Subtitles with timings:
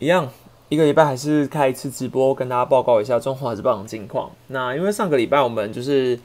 [0.00, 0.26] 一样，
[0.70, 4.30] 一个礼拜还是开一次直播，跟大家报告一下中华职棒的近况。
[4.46, 6.18] 那因为上个礼拜我们就是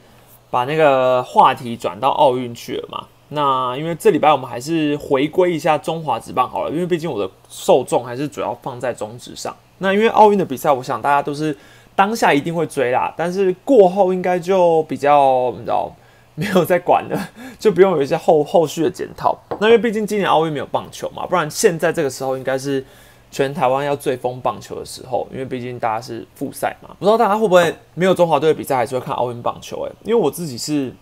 [0.50, 3.04] 把那个话题转到奥运去了嘛。
[3.28, 9.54] 那因为这礼拜我们还是回归一下中华职棒好了，因为毕竟我的受众还是主要放在中职上。
[9.76, 11.54] 那因为奥运的比赛，我想大家都是
[11.94, 15.94] 当下一定会追啦，但是过后应该就比较你知道
[16.34, 17.28] 没有在管了，
[17.60, 19.38] 就不用有一些后后续的检讨。
[19.60, 22.82] 那因为毕竟今年奥运没有棒球嘛，不然现在这个时候应该是
[23.30, 26.94] 全台湾要最疯棒球的时候，因为毕竟大家是复赛嘛。
[26.98, 29.82] 不知道大家会不会没有中华队的比赛还是会看奥运棒球？
[29.84, 30.92] 诶，因为我自己是。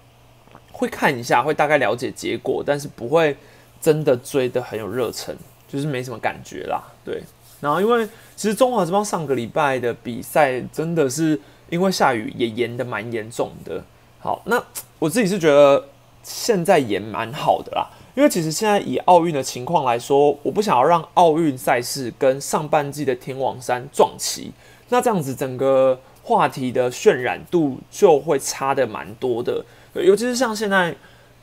[0.76, 3.36] 会看一下，会大概了解结果，但是不会
[3.80, 5.32] 真的追的很有热忱，
[5.68, 6.82] 就是没什么感觉啦。
[7.04, 7.22] 对，
[7.60, 13.84] 然后因为其实中华这帮上个礼拜的比赛真的是因为下雨也延的蛮严重的。
[14.18, 14.60] 好，那
[14.98, 15.84] 我自己是觉得
[16.24, 24.52] 现在也蛮好的啦，因为其实现在以奥运的情况来说，我不想要让奥运赛事跟上半季的天王山撞齐，
[24.88, 29.64] 那这样子整个话题的渲染度就会差的蛮多的。
[29.94, 30.94] 尤其是像现在，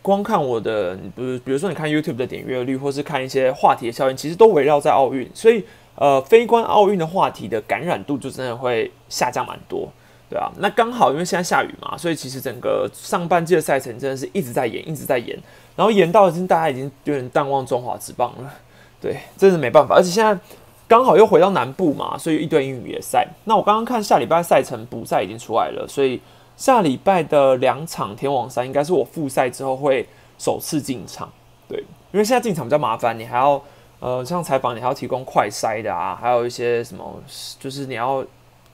[0.02, 5.64] 光看我的，比如比如说你看 YouTube 的点阅率，或是看一些话题的效应，其实都围绕在奥运，所以
[5.96, 9.92] 呃，非关奥运的话题的感染度就真的会下降蛮多，
[10.30, 10.50] 对啊。
[10.58, 15.38] 那刚好因为现在下雨嘛，所以其实整个上半季的赛程真的是一直在演，一直在演，
[15.82, 18.54] 然后演到已经大家已经有点淡忘中华之棒了，
[19.02, 19.96] 对，真的没办法。
[19.96, 20.40] 而且现在
[20.88, 23.28] 刚好又回到南部嘛，所以一堆英语也赛。
[23.46, 26.22] 那我刚刚看下礼拜赛程补赛已经出来了，所以。
[26.58, 31.28] 下礼拜的两场天王山应该是我复赛之后会首次进场，
[31.68, 31.80] 对，
[32.12, 33.60] 因为现在进场比较麻烦，你还要
[34.00, 37.20] 呃像采访你还要提供快筛的啊，还有一些什么，
[37.60, 38.24] 就是你要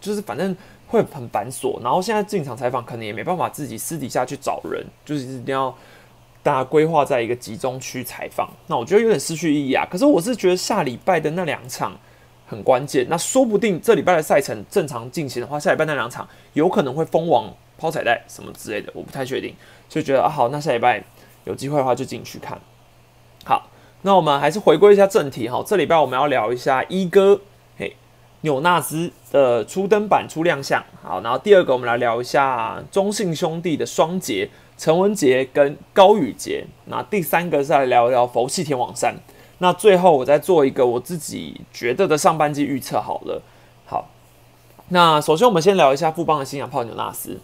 [0.02, 0.54] 就是反正
[0.88, 5.74] 会很繁琐，然后现在进场采访可能也没办法自己私底下去找人，就是一定要
[6.48, 9.86] 大家规划在一个集中区采访，那我觉得有点失去意义啊。
[9.92, 11.92] 可是我是觉得下礼拜的那两场
[12.46, 17.54] 很关键，那说不定这礼拜的赛程正常进行的话，下礼拜那两场有可能会封王。
[17.78, 19.54] 抛彩带什么之类的，我不太确定，
[19.88, 21.04] 就觉得啊好，那下礼拜
[21.44, 22.60] 有机会的话就进去看。
[23.44, 23.70] 好，
[24.02, 25.62] 那我们还是回归一下正题哈。
[25.64, 27.40] 这礼拜我们要聊一下一哥
[27.78, 27.96] 嘿
[28.42, 30.84] 纽纳斯的初登版初亮相。
[31.04, 36.66] 好，然后第二个我们来聊一下中信兄弟的双杰陈文杰跟高宇杰。
[36.86, 39.16] 那第三个是来聊一聊佛系天王山。
[39.58, 43.42] 那最后我再做一个我自己觉得的上半季预测好了。
[43.86, 44.10] 好，
[44.90, 47.40] 那首先我们先聊一下富邦的新洋炮纽纳斯。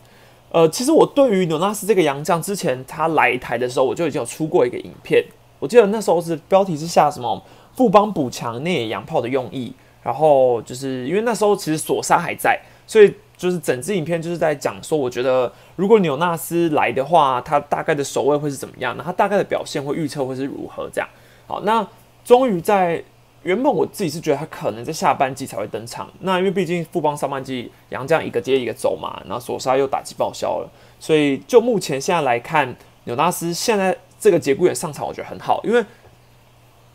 [0.51, 5.25] 呃，其实我对于纽纳斯这个洋将，之前他来台的时候，我就已经有出过一个影片。
[5.57, 7.43] 我记得那时候是标题是下什么
[7.75, 9.73] “富邦补强内野洋炮”的用意，
[10.03, 13.11] 然后就是因为那时候其实索沙还在，所以
[13.43, 21.09] 就是整支影片就是在讲说，我觉得如果纽纳斯来的话，他大概的守卫会是怎么样，那他大概的表现会预测会是如何这样。
[21.45, 21.85] 好，那
[22.23, 23.03] 终于在。
[23.43, 32.73] 原本我自己是觉得他可能在下半季才会登场，那因为毕竟富邦上半季杨将一个接一个走嘛，然后索沙又打击报销了，所以就目前现在来看，
[33.03, 35.83] 纽纳斯现在这个节骨眼上场，我觉得很好，因为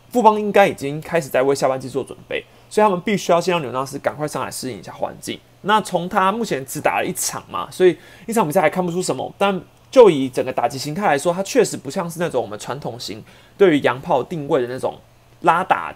[0.09, 5.39] 富邦应该已经开始在为下半季做准备，所以他们必须要先让纽纳斯赶快上来适应一下环境。
[5.61, 7.97] 那从他目前只打了一场嘛，所以
[8.27, 9.61] 一场比赛还看不出什么，但
[9.91, 13.23] 就以整个打击形态来说，他确实不像是那种我们传统型
[13.57, 14.99] 对于洋炮定位的那种
[15.41, 15.93] 拉打。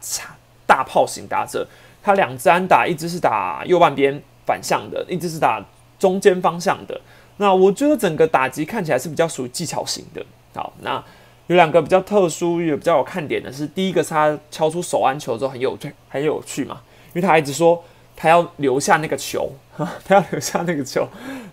[0.66, 1.68] 大炮型打者，
[2.02, 5.64] 他两支安打，一支是打右半边反向的，一支是打
[6.00, 7.00] 中间方向的。
[7.38, 10.26] 那我觉得整个打击看起来是比较属于技巧型的。
[10.56, 11.04] 好，那
[11.48, 16.82] 有两个比较特殊也比较有看点的是，第一个是他敲出手安球之后很有趣，很有趣嘛，
[17.14, 17.84] 因为他一直说
[18.24, 21.06] 他要留下那个球， 他要留下那个球，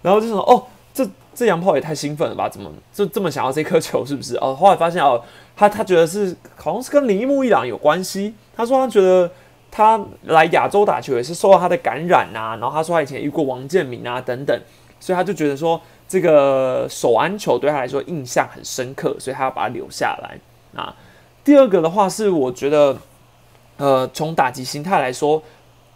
[0.02, 0.64] 然后就说哦，
[0.94, 1.04] 这
[1.34, 2.48] 这洋炮也太兴奋了吧？
[2.48, 4.06] 怎么就这么想要这颗球？
[4.06, 4.36] 是不是？
[4.36, 5.20] 哦，后来发现哦，
[5.56, 8.32] 他他觉得是好像是跟铃木一朗有关系。
[8.56, 9.28] 他说他觉得
[9.68, 14.56] 他来亚洲打球也是受到他的感染啊，然后他说他以前遇过王建民啊等等，
[15.00, 20.38] 所以他就觉得说这个手安球对他来说印象很深刻，所以他要把它留下来
[20.80, 20.94] 啊。
[21.42, 22.96] 第二个的话是我觉得，
[23.76, 25.42] 呃，从打击心态来说，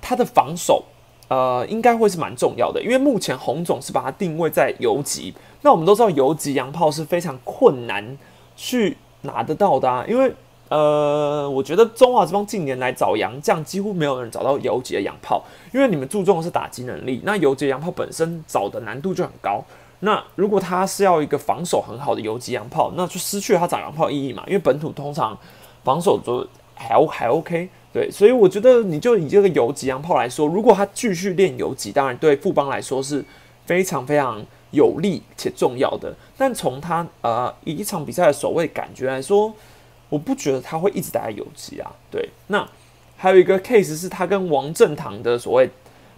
[0.04, 0.84] 他的防守
[1.28, 8.18] 呃应该会是蛮重要的，因为目前洪总是把它定位在游击，那我们都知道游击洋炮是非常困难
[8.54, 10.32] 去拿得到的，啊，因为。
[10.70, 19.62] 呃，我觉得中华这帮近年来找洋将，几乎没有人找到游击的洋炮，因为你们注重的是打击能力，那游击洋炮本身找的难度就很高。
[20.00, 25.36] 那如果他是要一个防守很好的游击洋炮，那就失去了他找洋炮意义嘛，因为本土通常
[25.84, 33.24] 防守都还还 OK，对，所以我觉得你就以这个游击洋炮来说，如果他继续练游击，当然对富邦来说是
[33.64, 36.14] 非常非常有利且重要的。
[36.36, 39.52] 但从他呃一场比赛的守卫感觉来说，
[40.08, 42.28] 我不觉得他会一直待在游击啊，对。
[42.48, 42.68] 那
[43.16, 45.70] 还有一个 case 是他跟王正堂的所谓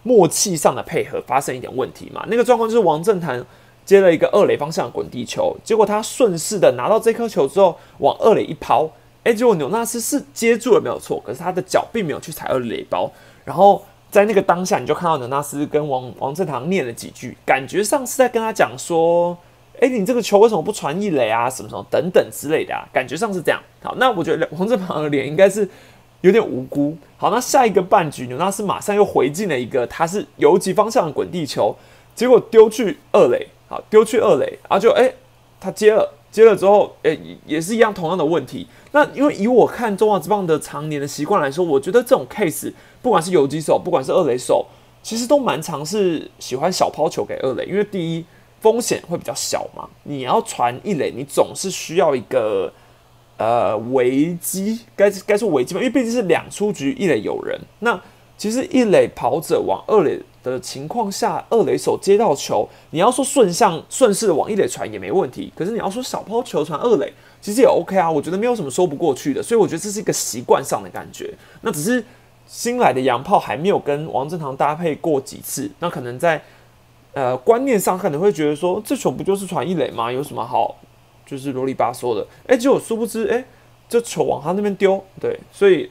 [0.02, 2.24] 默契上的配合发生一点问题嘛？
[2.28, 3.44] 那个状况就是王正堂
[3.84, 8.90] 接了一个二垒方向滚地球，结果他顺势的拿到这颗球之后往二垒一抛，
[9.26, 13.10] 哎，结果纽纳斯是接住了没有错，可是他的脚并没有去踩二垒包，
[13.44, 19.36] 然后在那个当下你就看到纽纳斯跟王王正堂念了几句，感觉上是在跟他讲说。
[19.78, 21.50] 哎，你这个球为什么不传一垒啊？
[21.50, 22.88] 什么什么等等之类的啊？
[22.94, 23.60] 感觉上是这样。
[23.82, 25.68] 好，那我觉得王正堂的脸应该是
[26.22, 26.96] 有点无辜。
[27.18, 31.76] 好，那下一个半局，纽纳斯马上又回进了一个，他是游击方向的滚地球，
[32.14, 33.46] 结果丢去二垒。
[33.68, 35.12] 好，丢去二垒，然后就哎，
[35.60, 38.66] 他接了，接了之后，哎，也是一样同样的问题。
[38.92, 42.72] 那因为以我看中华之棒的常年的习惯来说，我觉得这种 case，
[43.02, 44.66] 不管是游击手，不管是二垒手，
[45.02, 48.24] 其实都蛮常是喜欢小抛球给二垒，因为第一。
[48.58, 49.86] 风险会比较小嘛？
[50.04, 52.72] 你要传一垒，你总是需要一个
[53.36, 55.80] 呃危机，该该说危机嘛？
[55.80, 57.60] 因为毕竟是两出局，一垒有人。
[57.80, 58.00] 那
[58.36, 65.52] 其实一垒跑者往二垒的情况下，二垒手接到球，你要说顺向顺势往一垒传也没问题。
[65.56, 68.10] 可是你要说小抛球传二垒，其实也 OK 啊。
[68.10, 69.42] 我觉得没有什么说不过去的。
[69.42, 71.32] 所以我觉得这是一个习惯上的感觉。
[71.62, 72.04] 那只是
[72.46, 76.42] 新来的洋炮还没有跟王正堂搭配过几次，那可能在。
[77.12, 80.12] 呃，观念上可能会觉得说，这球不就是传一垒吗？
[80.12, 80.76] 有什么好
[81.24, 82.26] 就是啰里吧嗦的？
[82.46, 83.42] 哎，结果殊不知，哎，
[83.88, 85.90] 这球往他那边丢，对，所以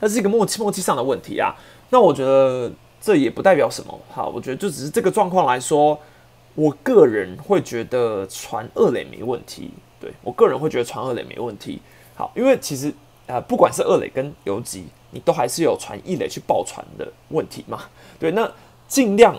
[0.00, 1.54] 它是一个默契默契上的问题啊。
[1.90, 5.98] 那我觉得这也不代表什么，好，我觉得就只是这个状况来说，
[6.54, 9.70] 我个人会觉得传二垒没问题。
[10.00, 11.80] 对我个人会觉得传二垒没问题。
[12.14, 12.92] 好，因为其实
[13.26, 17.84] 呃，不管是二垒跟游击，你都还是有传一垒去爆传的问题嘛。
[18.18, 18.50] 对，那
[18.86, 19.34] 尽量。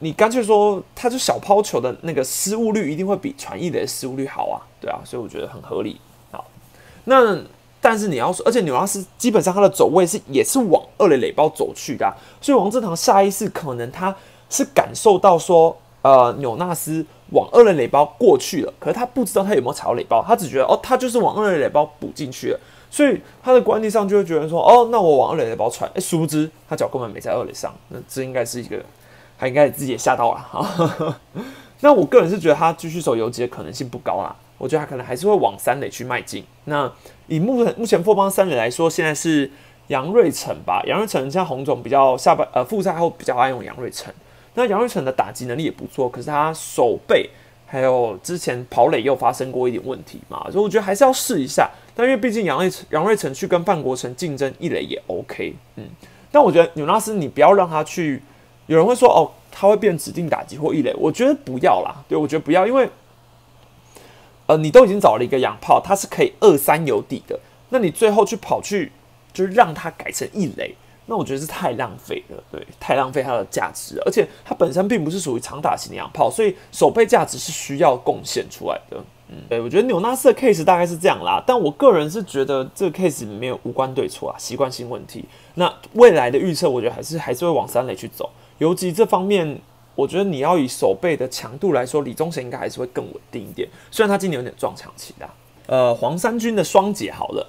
[0.00, 5.98] 你干脆说，他就小抛球的那个失误率一定会比传艺的失误率好啊，对啊，所以我觉得很合理。
[6.30, 6.44] 好，
[7.04, 7.38] 那
[7.84, 12.10] 但是你要说，而且纽拉斯基本上他的走位是也是往二垒垒包走去的，
[12.40, 14.16] 所以王正堂下意识可能他
[14.48, 22.60] 是感受到说，呃，纽纳斯往二垒垒包过去了，可是他不知道他有没有踩到垒包，他只觉得哦，他就是往二垒垒包补进去了，
[22.90, 28.82] 所以他的观念上就会觉得说，哦，那我往二垒垒包传，哎，殊不知他脚根本没在二垒上，那这应该是一个。
[29.36, 31.18] 他应该自己也吓到了哈，
[31.82, 36.44] 那我个人是觉得他继续守游击的可能性不高啦，我觉得他可能还是会往三垒去迈进。
[36.64, 36.90] 那
[37.26, 39.50] 以目前目前富邦三垒来说，现在是
[39.88, 40.82] 杨瑞成吧？
[40.86, 44.12] 杨瑞成像洪总比较下半呃复赛后比较爱用杨瑞成。
[44.54, 47.28] 那杨瑞成的打击能力也不错，可是他手背
[47.66, 51.70] 还有之前跑垒又发生过一点问题嘛，所以我觉得还是要试一下。
[51.94, 55.84] 但因为毕竟杨瑞成杨瑞成去跟范国成竞争一垒也 OK，嗯。
[56.30, 58.22] 但我觉得纽纳斯你不要让他去。
[58.66, 62.88] 有人会说：“哦，他会变指定打击或一垒。”我觉得不要啦，对我觉得不要，因为
[64.46, 67.38] 呃，你都已经找了一个洋炮，它是可以二三有底的，
[67.70, 68.92] 那你最后去跑去
[69.32, 70.74] 就是让它改成一雷，
[71.06, 78.96] 那我觉得是太浪费了，对，太浪费它的价值，而且它本身并不是属于长打型的洋炮，所以手背价值是需要贡献出来的。
[79.28, 85.24] 嗯，对，我觉得纽纳斯的 case 大概是这样啦，但我个人是觉得这个 case 里面无关对错啊，习惯性问题。
[85.54, 88.30] 那未来的预测，我觉得还是还是会往三垒去走。
[88.58, 89.58] 尤其这方面，
[89.94, 93.68] 我觉得你要以手背的强度来说，李宗贤应该还是会更稳定一点。
[93.90, 95.28] 虽然他今年有点撞墙期的。
[95.66, 97.46] 呃，黄三军的双姐好了，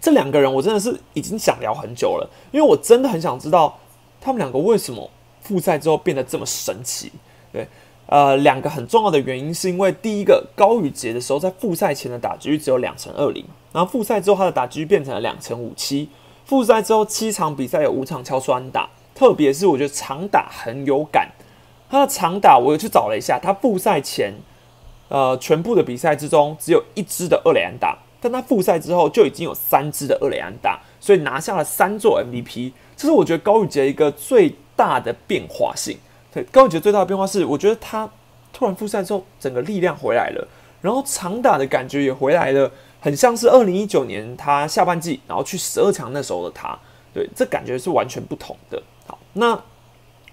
[0.00, 3.78] 这两个人我真的是已经想聊很久了，因为我真的很想知道
[4.20, 5.10] 他们两个为什么
[5.42, 7.12] 复赛之后变得这么神奇。
[7.52, 7.68] 对，
[8.06, 16.08] 呃，两个很重要的原因是因为第一个高宇杰的时候在复赛前的打击率只有两成二零，然后复赛之后他的打击率变成了两成五七，
[16.44, 18.88] 复赛之后七场比赛有五场敲出安打。
[19.14, 21.26] 特别是我觉得长打很有感，
[21.88, 24.34] 他的长打我又去找了一下，他复赛前，
[25.08, 32.72] 呃，全部的比赛之中只有一支的二垒安打，但他复赛之后就已经有三支的二垒安打，所以拿下了三座 MVP。
[32.96, 35.98] 这是我觉得高宇杰一个最大的变化性。
[36.32, 38.08] 对，高宇杰最大的变化是，我觉得他
[38.52, 40.48] 突然复赛之后，整个力量回来了，
[40.80, 46.78] 然后长打的感觉也回来了，很像是二零一九年他下半季然后去十二强那时候的他，
[47.14, 48.82] 对，这感觉是完全不同的。
[49.06, 49.62] 好那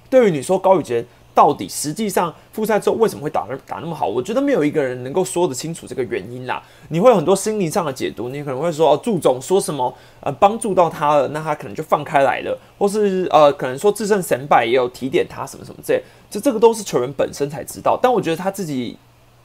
[0.10, 4.08] 对于你说高宇杰到底实际上复赛之后为什么会打打那么好？
[4.08, 6.62] 我觉得没有一个人能够说得清楚这个原因啦。
[6.90, 18.00] 你会有很多心灵上的解读，你可能会说哦，祝总说什么呃帮助到他了，那他可能就放开来了，或是呃可能说自胜神败也有提点他什么什么这，这这个都是球员本身才知道。
[18.02, 18.98] 但我觉得他自己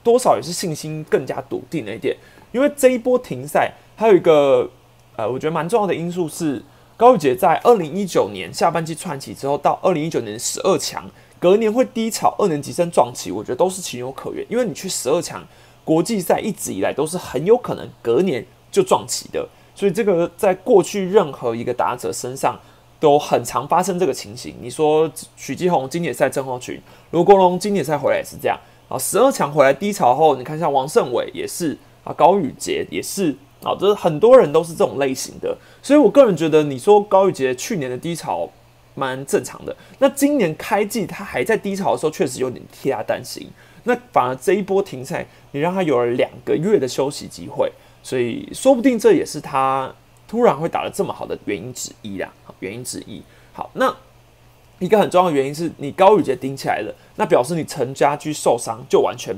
[0.03, 2.17] 多少也是信心更加笃定了一点，
[2.53, 4.69] 因为这一波停赛还有一个
[5.17, 6.63] 呃我觉得蛮重要的因素是。
[6.99, 11.09] 高宇杰在二零一九年下半季串起之后，到二零一九年十二强，
[11.41, 14.45] 隔年会低潮，二年级生撞起，我觉得都是情有可原。
[14.49, 15.47] 因为你去十二强
[15.85, 22.59] 国际赛一直以来都是很有可能隔年就撞起的，所以这个在过去任何一个打者身上
[23.01, 24.55] 都很常发生这个情形。
[24.61, 26.81] 你说许继宏经典赛正后群，
[27.13, 35.57] 卢国龙经典赛回来也是这样啊，十二强回来低潮后，你看像王胜伟也是啊，高宇杰也是啊，这很多人都是这种类型的。
[35.83, 38.49] 所以我个人觉得，你说高宇杰去年的低潮
[38.99, 43.49] 蛮正常的，那今年开季他还在低潮的时候，确实有点替他担心。
[43.85, 49.91] 那反而这一波停赛，你让他有了两个月的休息机会，所以说不定这也是他
[50.27, 52.29] 突然会打得这么好的原因之一啦。
[52.59, 53.23] 原因之一。
[53.53, 53.95] 好，那
[54.79, 59.35] 一个很重要的原因是你高宇杰顶起来了，那表示你陈家驹受伤就完全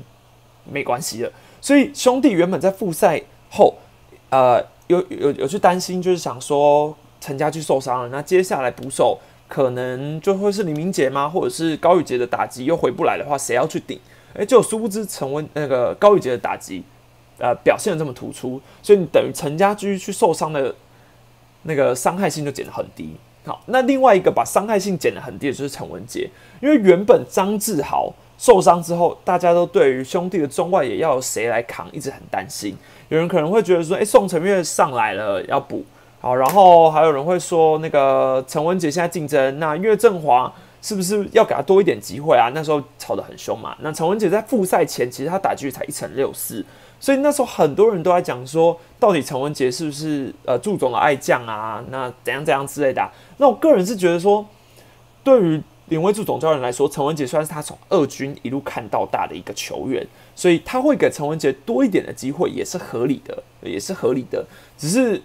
[0.65, 1.31] 没关系了。
[1.61, 3.75] 所以兄弟原本在复赛后，
[4.31, 9.19] 呃，有有有去担心，就是想说陈家驹受伤了，那接下来捕手
[9.51, 11.29] 可能就会是李明杰吗？
[11.29, 13.99] 或者是高宇杰的打击又回不来的话，谁要去顶？
[14.33, 16.85] 哎，就殊不知陈文那个高宇杰的打击，
[17.39, 20.73] 呃，表现的这么突出，所以你等于陈家驹去受伤的
[21.65, 23.13] 那个伤害性就减得很低。
[23.45, 26.31] 好，那另外一个把伤害性减得很低的就是陈文杰，
[26.63, 32.77] 因为原本张志豪受伤之后，大家都对于兄弟的中外也要谁来扛一直很担心。
[33.09, 35.85] 有人可能会觉得说，哎，宋承岳上来了要补，
[36.21, 40.53] 好，然后还有人会说那个陈文杰现在竞争，那岳振华。
[40.83, 42.51] 是不是要给他多一点机会啊？
[42.55, 43.77] 那时候吵得很凶嘛。
[43.81, 46.65] 那陈文杰在复赛前，其实他打击率才一成六四，
[46.99, 51.85] 所以那时候很多人都在讲说，到底陈文杰是不是呃祝总的爱将啊？
[51.91, 53.07] 那怎样怎样之类的。
[53.37, 54.47] 那我个人是觉得说，
[55.23, 64.47] 对于林威祝总教练来说，陈文杰算是他从二军一路看到大的一个球员，所以他会给陈文杰多一点的机会，也是合理的，也是合理的。
[64.79, 65.21] 只是。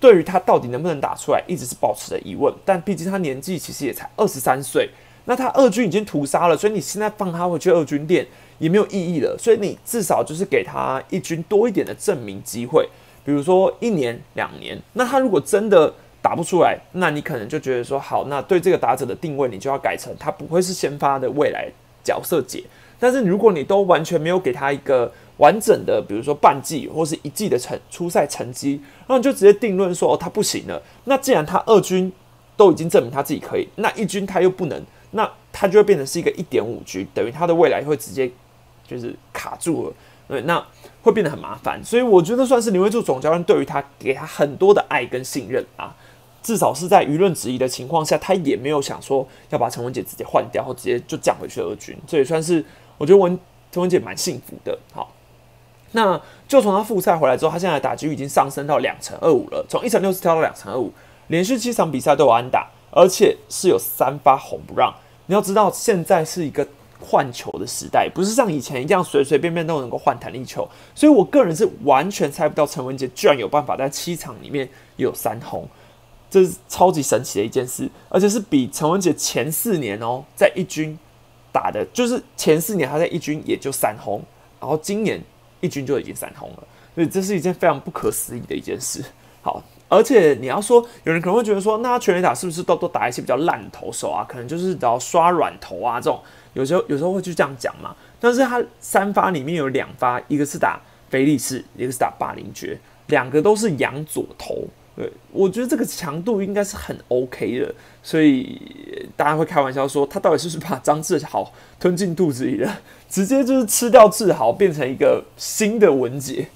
[0.00, 2.52] 对于他到底能不能打出来，一直是保持着疑问。
[2.64, 4.88] 但毕竟他年纪其实也才二十三岁，
[5.24, 8.26] 那他二军已经屠杀了，所以你现在放他回去二军练
[8.58, 9.36] 也没有意义了。
[9.38, 12.88] 所以你至少就是给他一军多一点的证明机会，
[13.24, 14.80] 比如说一年、两年。
[14.92, 21.68] 那他如果真的打不出来，那你可能就觉得说，好，那对这个打者的定位，你就要改成他不会是先发的未来
[22.04, 22.64] 角色解。
[23.00, 30.80] 但是如果你都完全没有给他一个完整的，比如说半季或是一季的成初赛成绩，然后你就直接定论说哦他不行了。
[31.04, 32.12] 那既然他二军
[32.56, 38.30] 都已经证明他自己可以，那一军他又不能，那他就会变成是一个一点五局，等于他的未来会直接
[38.86, 39.94] 就是卡住了。
[40.26, 40.62] 对，那
[41.02, 41.80] 会变得很麻烦。
[41.82, 45.94] 所以我觉得算是林威柱总教练对于他给他很多的爱跟信任啊，
[46.42, 51.96] 至少是在舆论质疑的情况下，他也没有想说要把陈文杰直接换掉或直接就降回去二军。
[52.06, 52.62] 这也算是
[52.98, 53.38] 我觉得文
[53.70, 54.76] 陈文杰蛮幸福的。
[54.92, 55.14] 好。
[55.92, 60.92] 那就从他复赛回来之后，他现在打击已经上升到两成二五了，从一成六四跳到两成二五，
[61.28, 64.94] 连续七场比赛都有安打，而且是有三发红不让。
[65.26, 66.66] 你要知道，现在是一个
[67.00, 70.68] 换球的时代，不是像以前一样随随便便都能够换弹力球。
[70.94, 75.66] 所以我个人是完全猜不到陈文杰居然有办法在七场里面有三红，
[76.28, 80.98] 这是超级神奇的一件事，而且是比陈文杰前四年哦在一军
[81.50, 84.22] 打的，就是前四年他在一军也就三红，
[84.60, 85.18] 然后今年。
[85.60, 89.04] 一军就已经三红了，所以这是一件非常不可思议的一件事。
[89.40, 94.24] 好，而且你要说，有人可能会觉得说，那他全垒打是不是都都打一些比较烂投手啊？
[94.28, 96.20] 可能就是只要刷软投啊这种，
[96.54, 97.94] 有时候有时候会去这样讲嘛。
[98.20, 104.66] 但是他三发里面有两发，一个是打菲利斯，一个是打霸凌爵，两个都是仰左投。
[104.98, 108.60] 对我觉得这个强度应该是很 OK 的，所以
[109.16, 112.80] 大家会开玩笑说，他到底是不是把张志豪吞进肚子里了？
[113.08, 116.48] 直接就是吃掉志豪，变成一个新的文杰，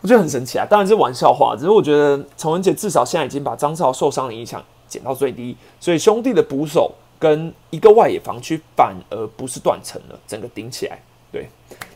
[0.00, 0.64] 我觉得很神奇啊！
[0.64, 10.98] 当然是玩笑话，只是我觉得陈文杰至少现在已经把张志豪受伤的影响减到最低，所以兄弟的捕手跟一个外野防区反而不是断层了，整个顶起来。
[11.30, 11.46] 对，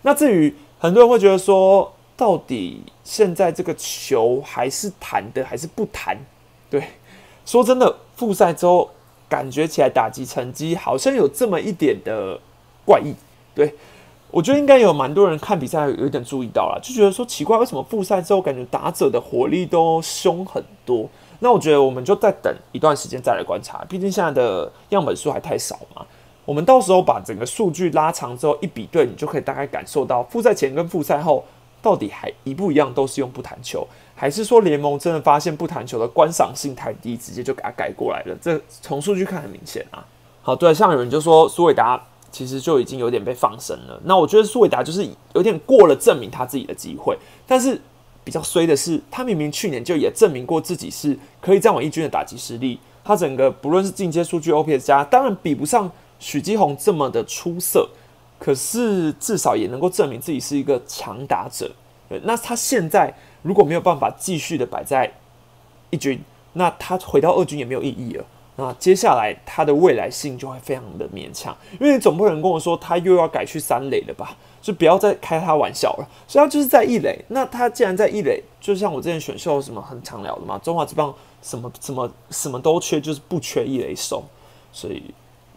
[0.03, 6.17] 那至于很多人会觉得说，到底现在这个球还是弹的还是不弹？
[6.71, 6.83] 对，
[7.45, 8.91] 说真的，复赛之后
[9.29, 12.39] 感觉起来打击成绩好像有这么一点的
[12.85, 13.15] 怪异。
[13.55, 13.75] 对，
[14.31, 21.09] 我觉得应该有蛮多人看比赛有一点注意到了，就觉得说奇怪，为什么复赛之后感觉打者的火力都凶很多？
[21.41, 26.07] 那我觉得我们就再等一段时间再来观察，毕竟现在的样本数还太少嘛。
[26.45, 31.45] 我们到时候把整个数据拉长之后一比对，你就可以大概感受到复赛前跟复赛后
[31.83, 38.35] 到底还一不一样，都是用不弹球，还是说联盟真的发现不弹球的观赏性太低，直接就给它改过来了？
[38.41, 40.07] 这从数据看很明显啊。
[40.41, 42.03] 好，对，像有人就说苏伟达。
[42.33, 44.01] 其实就已经有点被放生了。
[44.05, 47.15] 那我觉得苏伟达就是有点过了证明他自己的机会，
[47.47, 47.79] 但是
[48.25, 52.81] 比较衰的是，他明明去年就也证明过自己是可以站稳一军的打击实力。
[53.05, 57.87] 他整个不论是进阶数据 OPS 加，当然比不上许基宏这么的出色，
[58.43, 61.71] 可是至少也能够证明自己是一个强打者。
[62.25, 65.09] 那他现在如果没有办法继续的摆在
[65.91, 66.21] 一军，
[66.55, 68.25] 那他回到二军也没有意义了。
[68.57, 74.37] 那接下来他的未来性就会非常的勉强，因为总不能跟我说他又要改去三垒了吧？
[74.61, 76.09] 就不要再开他玩笑了。
[76.27, 84.25] 所以他就是在一垒，那他既然在一垒，就像我之前选秀什么很常聊的嘛，中华之棒什么什么什么都缺，就是不缺一垒手，
[84.73, 85.03] 所以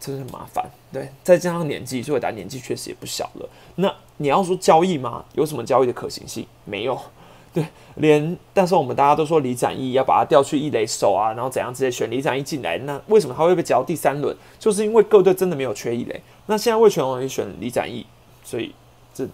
[0.06, 0.64] 真是麻烦。
[0.92, 3.50] 对，再加上年纪，所以打年纪确实也不小了。
[3.76, 5.26] 那你要说交易吗？
[5.34, 6.46] 有什么交易的可行性？
[6.64, 7.00] 没有。
[7.56, 12.78] 对，连但是我们大家都说李展毅要把他调去一垒手啊，然后怎样直接选李展毅进来？
[12.80, 14.36] 那为什么他会被交到第三轮？
[14.60, 16.22] 就是因为各队真的没有缺一垒。
[16.48, 18.06] 那现在魏全龙也选李展毅，
[18.44, 18.76] 所以
[19.14, 19.26] 这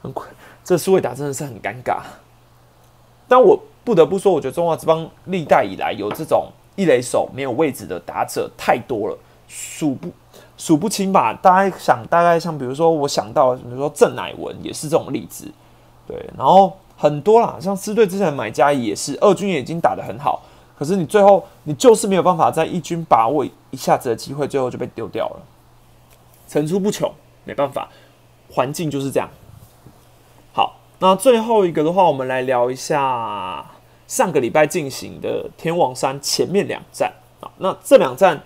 [0.00, 0.12] 很
[0.64, 2.00] 这苏伟达真的是很尴尬。
[3.28, 9.18] 但我不得不说，我觉得中华之邦历代以来有这种一垒手没有位置的打者太多了，
[9.52, 10.08] 数不
[10.56, 11.34] 数不清吧？
[11.34, 15.52] 大家想，大概像比如说我想到，比如说郑乃文也是这种例子，
[16.08, 16.72] 对，然后。
[16.94, 20.40] 很多啦，像狮队之前的买家也是，二军也已经打得很好，
[20.78, 25.42] 可是你最后你就是没有办法在一军把握一下子的机会，最后就被丢掉了，
[26.46, 27.88] 层出不穷，没办法，
[28.52, 29.28] 环境就是这样。
[30.52, 33.66] 好，那最后一个的话，我们来聊一下
[34.06, 38.40] 上个礼拜进行的天王山前面两站啊，那这两站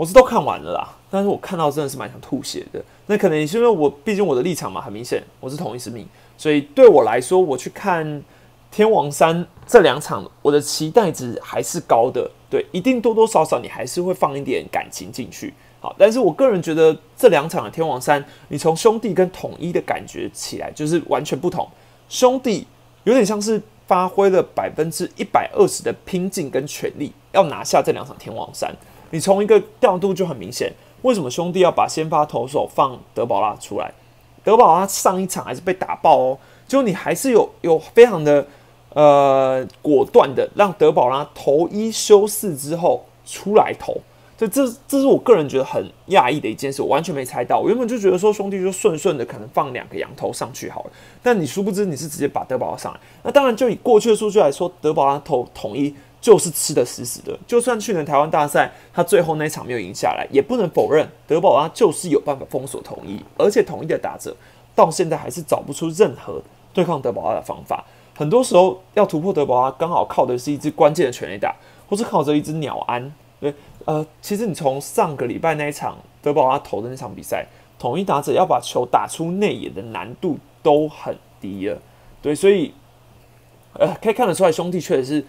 [0.00, 6.06] 我是都看完了啦，但是我看到真的是蛮想吐血的，那可能也是因为我毕竟我的立场嘛，很明显我是同一使命。
[6.38, 8.22] 所以对我来说，我去看
[8.70, 12.30] 天王山这两场，我的期待值还是高的。
[12.48, 15.52] 对，一定多多少少你还是会放一点感情进去。
[15.80, 21.68] 好，但是我个人觉得这两场的天王山，你从兄弟跟统一的感觉起来就是完全不同。
[22.08, 22.66] 兄弟
[23.04, 28.74] 有点像是发挥了百分之一百二十的拼劲跟全力，要拿下这两场天王山。
[29.10, 33.92] 你从一个调度就很明显，为什么兄弟要把先发投手放德保拉出来？
[34.42, 38.46] 德保拉上一场还是被打爆哦，就你还是有有非常的
[38.94, 44.00] 呃果断的让德保拉投一休四之后出来投，
[44.38, 47.58] 这这这是我个人觉得很讶异的一件事，我完全没猜到。
[47.60, 50.90] 我原本就觉得说兄弟就顺顺的可能放两个羊头上去好了，
[51.22, 53.00] 但你殊不知你是直接把德保拉上来。
[53.24, 55.94] 那当然就以过去的数据来说，德保拉投统一。
[56.20, 64.36] 就是吃的死死的，就算去年台湾大赛他最后那一场没有赢下来，也不能否认德保拉就是有办法封锁统一，而且统一的打者
[64.74, 66.42] 到现在还是找不出任何
[66.74, 67.82] 对抗德保拉的方法。
[68.14, 71.56] 很多时候要突破德保拉，刚好靠的是一支关键的全垒打，
[71.88, 73.10] 或是靠着一只鸟安。
[73.40, 73.54] 对，
[73.86, 77.46] 呃，其实你从上个礼拜那一场德保拉投的那场比赛，
[77.78, 81.80] 统一打者要把球打出内野的难度都很低了。
[82.20, 82.74] 对，所以
[83.72, 85.24] 呃，可以看得出来，兄弟确实是。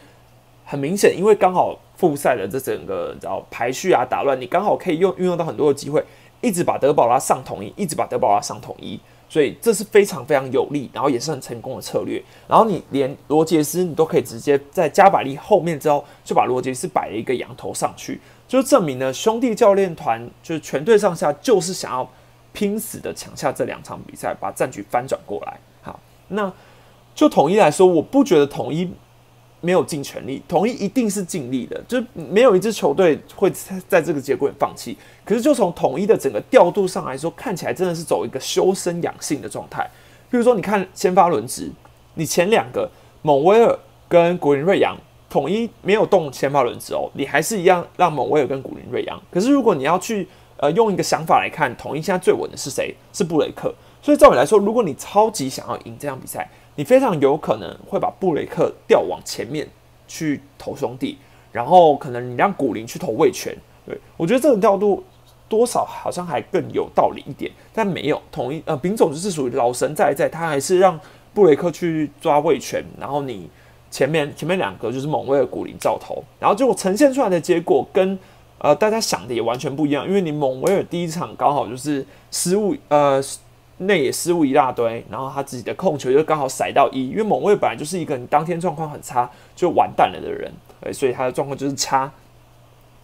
[0.72, 6.02] 很明显，因为刚好复赛的这整个叫排序啊打乱，你刚好可以用运用到很多的机会，
[6.40, 12.24] 一直把德保拉上统一，一直把德保拉上统一，所以这是非常非常有利，然后也是很成功的策略。
[12.48, 22.10] 然后你连罗杰斯你都可以直接在加百利后面之后，就把罗杰斯摆了一个羊头上去，就证明了兄弟教练团就是全队上下就是想要
[22.54, 25.60] 拼死的抢下这两场比赛，把战局翻转过来。
[25.82, 26.50] 好，那
[27.14, 28.90] 就统一来说，我不觉得统一。
[29.62, 33.50] 没有尽全力，统一一定是尽力的，就是没有一支球队会
[33.88, 34.98] 在这个结果放弃。
[35.24, 39.88] 可是就从统一的整个调度上来说，看起来真的是走一个修身养性的状态。
[40.30, 41.72] 比如说，你看先发轮值，
[42.16, 42.90] 你前两个
[43.22, 43.78] 蒙威尔
[44.10, 44.98] 跟古林瑞阳，
[45.30, 49.22] 统一没有动先发轮值哦，你还是一样让蒙威尔跟古林瑞阳。
[49.30, 52.96] 可是如果你要去呃用一个想法来看，统一现在最稳的是谁？
[53.14, 53.74] 是布雷克。
[54.02, 59.68] 所以照理来说，如果你超级想要赢这场比赛，你非常有可能会把布雷克调往前面
[60.08, 61.18] 去投兄弟，
[61.52, 63.56] 然后可能你让古林去投卫权。
[63.86, 65.04] 对我觉得这种调度
[65.50, 70.98] 多少好像还更有道理一点，但没有统一呃，丙总就是属于老神在在，他还是让
[71.34, 73.50] 布雷克去抓卫权，然后你
[73.90, 78.18] 前面前面两个就是猛威尔、古林照投，然后结果呈现出来的结果跟
[78.60, 83.22] 呃大家想的也完全不一样，因为你猛威尔第一场刚好就是失误呃。
[83.82, 92.12] 内野失误一大堆，然后他自己的控球就刚好甩到一，因为猛卫本来就是一个你当天状况很差就完蛋了的人，呃，所以他的状况就是差。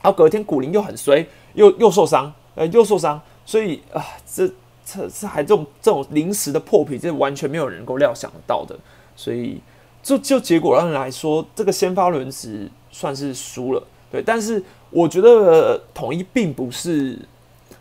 [0.03, 4.47] 然后隔天古林又很衰，又又受伤，呃，又受伤，所以啊，这
[4.85, 8.77] 这这还这种这种临时的破皮，这完全没有人能够料想到的。
[9.15, 9.59] 所以
[10.03, 14.21] 就就结果上来说，这个先发轮值算是输了，对。
[14.21, 17.17] 但是我觉得统一并不是，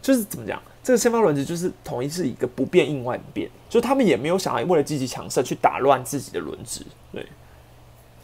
[0.00, 0.60] 就是怎么讲？
[0.86, 6.80] 这个先发轮值就是统一是一个不变应万变，就他们也没有想要为了积极强势去打乱自己的轮值。
[7.12, 7.26] 对，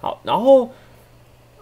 [0.00, 0.68] 好，然后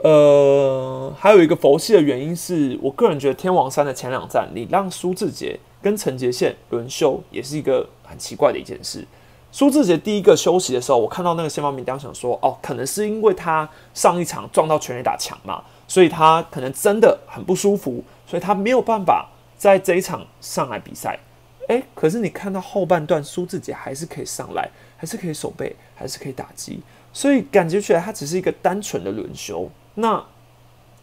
[0.03, 9.03] 呃，还有一个佛系的原因是我个人觉得天王山的前两站，你让苏志杰跟陈杰宪轮休也是一个很奇怪的一件事。
[9.51, 19.27] 苏志杰第一个休息的时候，我看到那个先发名单，想说哦，可能是因为他上一场撞到全垒打墙嘛，所以他可能真的很不舒服，所以他没有办法
[19.61, 21.18] 在这一场上来比赛。
[21.68, 26.81] 诶，可是你看到后半段，苏志杰还是可以上来，还是可以守备，还是可以打击，
[27.12, 29.70] 所以感觉起来他只是一个单纯的轮休。
[29.96, 30.25] 那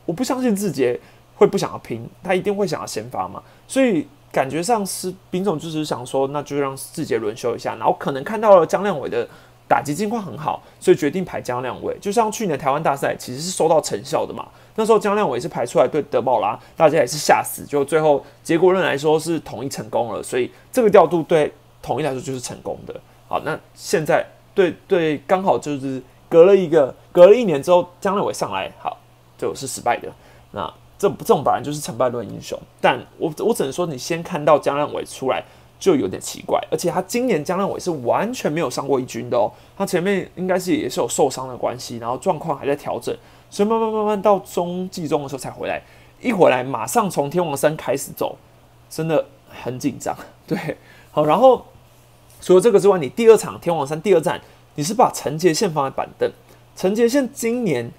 [0.05, 0.99] 我不相信志杰
[1.35, 9.29] 会不想要拼，他一定会想要先发嘛，所以感觉上是丙总就是想说，那就让志杰轮休一下，然后可能看到了江亮伟的
[9.67, 11.97] 打击情况很好，所以决定排江亮伟。
[11.99, 14.47] 就像去年台湾大赛其实是收到成效的嘛。
[14.75, 21.51] 那时候江亮伟是排出来对德保拉，大家也是吓死，就最后结果论来说是统一成功了，所以这个调度对
[21.81, 22.93] 统一来说就是成功的。
[23.27, 28.97] 好，那现在对对刚好就是隔了一个隔了一年之后，江亮伟上来，好
[29.37, 30.07] 就是失败的。
[30.51, 35.43] 那这这种本来就是成败论英雄，但我我只能说你先看到江亮伟出来
[35.79, 43.15] 就有点奇怪，而且他今年江亮伟是完全没有上过一军的哦，他前面应该是也是有受伤的关系，然后状况还在调整。
[43.49, 45.81] 所以慢慢慢慢到中季中的时候才回来，
[46.19, 48.37] 一回来马上从天王山开始走，
[48.89, 50.13] 真的很紧张。
[50.45, 50.77] 对，
[51.11, 51.65] 好，然后
[52.41, 54.41] 除了这个之外，你第二场天王山第二站，
[54.75, 56.29] 你是把陈杰宪放在板凳。
[56.75, 57.89] 陈杰宪今年，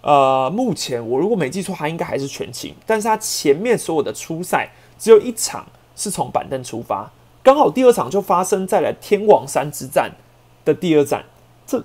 [0.00, 5.66] 呃，目前我如果没记错，他应该还是全勤，但是他前面所有的初赛只有一场
[5.98, 7.10] 是从板凳出发，
[7.42, 10.12] 刚好第二场就发生在了天王山之战
[10.64, 11.24] 的第二战，
[11.66, 11.84] 这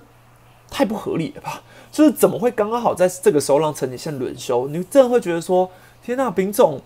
[0.70, 1.62] 太不合理了吧？
[1.90, 4.68] 就是怎么会刚刚好在这个时候让陈杰宪轮休？
[4.68, 5.68] 你真的会觉得说，
[6.02, 6.80] 天呐，丙总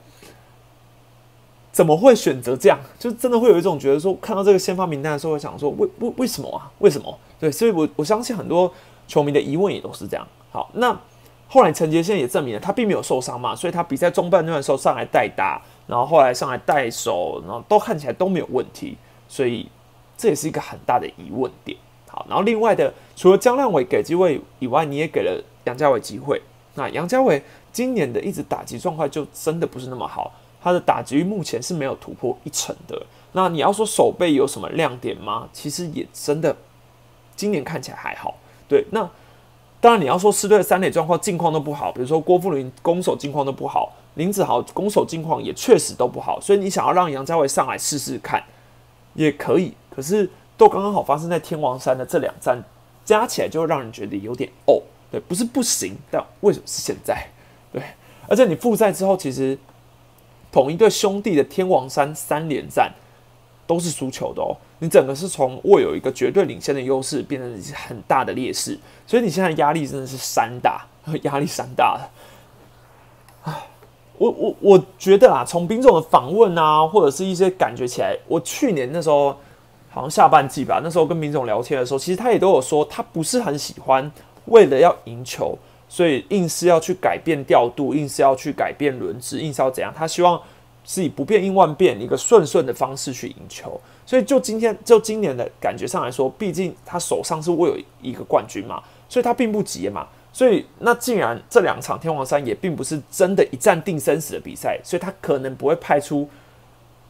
[1.70, 2.78] 怎么会选择这样？
[2.98, 6.70] 就真的会有一种觉得说，看到这个先发名单的时候，会想说，为为为什么啊？
[6.78, 7.18] 为什么？
[7.38, 8.72] 对，所以我我相信很多
[9.06, 10.26] 球迷的疑问也都是这样。
[10.50, 10.98] 好，那
[11.46, 18.96] 后来陈杰宪也证明了他并没有受伤嘛，所以他比赛中半段的时候上来代打，然后后来上来带手，然后都看起来都没有问题，
[19.28, 19.68] 所以
[20.16, 21.76] 这也是一个很大的疑问点。
[22.06, 26.40] 好，然后另外的，除了江亮伟给机会以外，你也给了杨家伟机会。
[26.74, 30.30] 那杨家伟今年的一直打击状况就真的不是那么好，
[30.62, 33.02] 他的打击率目前是没有突破一成的。
[33.32, 35.48] 那你要说手背有什么亮点吗？
[35.52, 36.54] 其实也真的
[37.34, 38.36] 今年看起来还好。
[38.68, 39.08] 对，那
[39.80, 48.44] 当然你要说四队的三垒状况近况都不好，比如说郭富林攻守近况都不好，林子豪攻守近况也确实都不好，所以你想要让杨家伟上来试试看
[49.14, 50.28] 也可以，可是。
[50.58, 52.60] 都刚刚好发生在天王山的这两站，
[53.04, 57.28] 加起来就会让人觉得有点哦，对，不是不行，但为什么是现在？
[57.72, 57.80] 对，
[58.26, 59.56] 而且你复赛之后，其实
[60.50, 62.92] 同一对兄弟的天王山三连战
[63.68, 64.50] 都是输球的哦，
[64.80, 68.76] 你整个是从握有一个绝对领先的优势，变成很大的劣势，
[69.06, 70.84] 所以你现在压力真的是山大，
[71.22, 72.10] 压力山大了。
[74.18, 79.36] 我我我觉得啊，从兵总的访问啊，或者是一些感觉起来，我去年那时候。
[79.90, 84.08] 好像下半季吧，那时候跟兵总聊天的时候，其实他也都有说，他不是很喜欢
[84.44, 89.92] 为了要赢球，所以硬是要去改变调度，硬是要去改变轮值，硬是要怎样？
[89.96, 90.40] 他希望
[90.84, 93.80] 是以不变应万变，一个顺顺的方式去赢球。
[94.04, 100.06] 所以就今天就今年的感觉上来说，毕竟他手上是握有一个冠军嘛，所以他并不急嘛。
[100.38, 106.30] 所以那既然这两场天王山也并不是真的一战定生死的比赛，所以他可能不会派出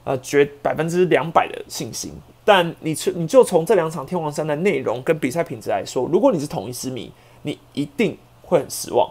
[0.02, 2.10] 呃绝百分之两百的信心。
[2.42, 7.12] 但你从你就从这两场天王山的内容跟比赛品质来说，如果你是统一失迷，
[7.42, 9.06] 你一定会很失望。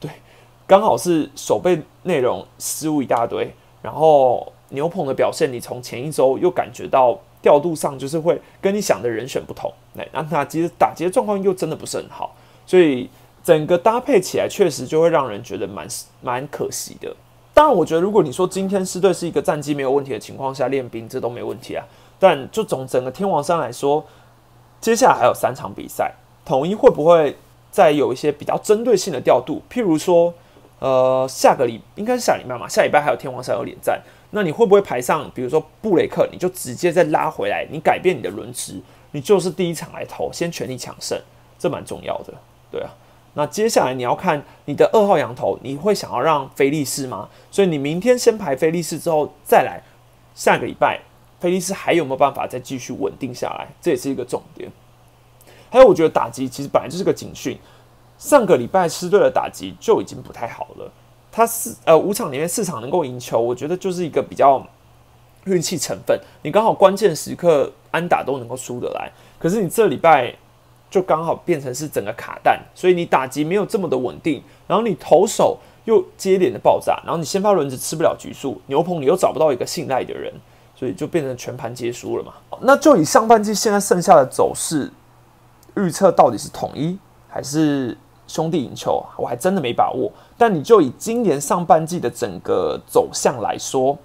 [0.00, 0.10] 对，
[0.66, 3.52] 刚好是守备内容失误一大堆，
[3.82, 9.70] 然后牛棚的表现，你从前一周又感觉到调度上就是会跟你想的人选不同。
[9.92, 13.10] 那那其实打击的状况又真的不是很好，所以
[13.42, 15.86] 整个搭配起来确实就会让人觉得蛮
[16.20, 17.14] 蛮可惜的。
[17.54, 21.84] 当然，我觉得如果你说今天狮队是一个战绩没有问题的情况下练兵，这都没问题啊。
[22.18, 24.04] 但就从整个天王山来说，
[24.80, 27.36] 接下来还有三场比赛，统一会不会
[27.70, 29.60] 再有一些比较针对性的调度？
[29.68, 30.32] 譬如说，
[30.78, 35.28] 呃，下个礼应该是下礼拜嘛，下礼拜还有天王山有连战，那你会不会排上？
[35.34, 41.20] 比如说布雷克，你就直接再拉回来，你改变你的轮值，你就是第一场来投，先全力抢胜，
[41.58, 42.34] 这蛮重要的，
[42.70, 42.90] 对啊。
[43.38, 47.28] 那接下来你要看你的二号羊头，你会想要让菲利士吗？
[47.52, 49.80] 所以你明天先排菲利士之后再来
[50.34, 51.00] 下个礼拜。
[51.38, 53.68] 菲利斯还有没有办法再继续稳定下来？
[53.80, 54.68] 这也是一个重点。
[55.70, 57.56] 还有，我觉得打击其实本来就是个警讯。
[58.18, 60.90] 上个礼拜狮队的打击就已经不太好了。
[61.30, 64.66] 他四呃五场里面四场能够赢球，我觉得就是一个比较
[65.44, 66.20] 运气成分。
[66.42, 70.34] 你刚好关键时刻安打都能够输得来，可是你这礼拜
[70.90, 80.32] 就刚好变成是整个卡弹，所以你打击没有这么的稳定，然后你投手又接连的爆炸，然后你先发轮子吃不了局数，牛棚你又找不到一个信赖的人。
[80.78, 82.32] 所以就变成全盘皆输了嘛。
[82.60, 84.88] 那就以上半季现在剩下的走势
[85.74, 86.96] 预测，到底是统一
[87.28, 87.98] 还是
[88.28, 90.08] 兄弟赢球，我还真的没把握。
[90.36, 93.98] 但你就以今年上半季的整个走向来说，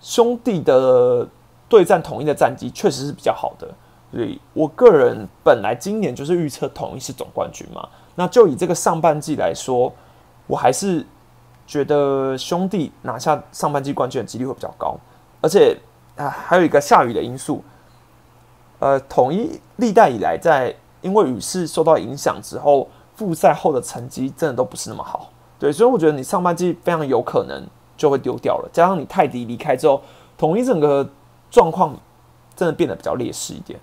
[0.00, 1.24] 兄弟的
[1.68, 3.68] 对战统一的战绩确实是比较好的。
[4.10, 7.88] 所以我个人本来今年就是预测统一是总冠军嘛。
[8.14, 9.92] 那就以这个上半季来说，
[10.46, 11.06] 我还是
[11.66, 14.96] 觉得兄弟拿下上半季冠军的几率会比较高，
[15.40, 15.76] 而且
[16.16, 17.62] 啊，还有一个下雨的因素。
[18.80, 25.30] 呃，统一历代以来在因为雨势受到影响之后，复赛后的成绩真的都不是那么好。
[25.58, 27.64] 对，所以我觉得你上半季非常有可能
[27.96, 28.70] 就会丢掉了。
[28.72, 30.00] 加上你泰迪离开之后，
[30.36, 31.08] 统一整个
[31.50, 31.96] 状况
[32.56, 33.78] 真的变得比较劣势一点。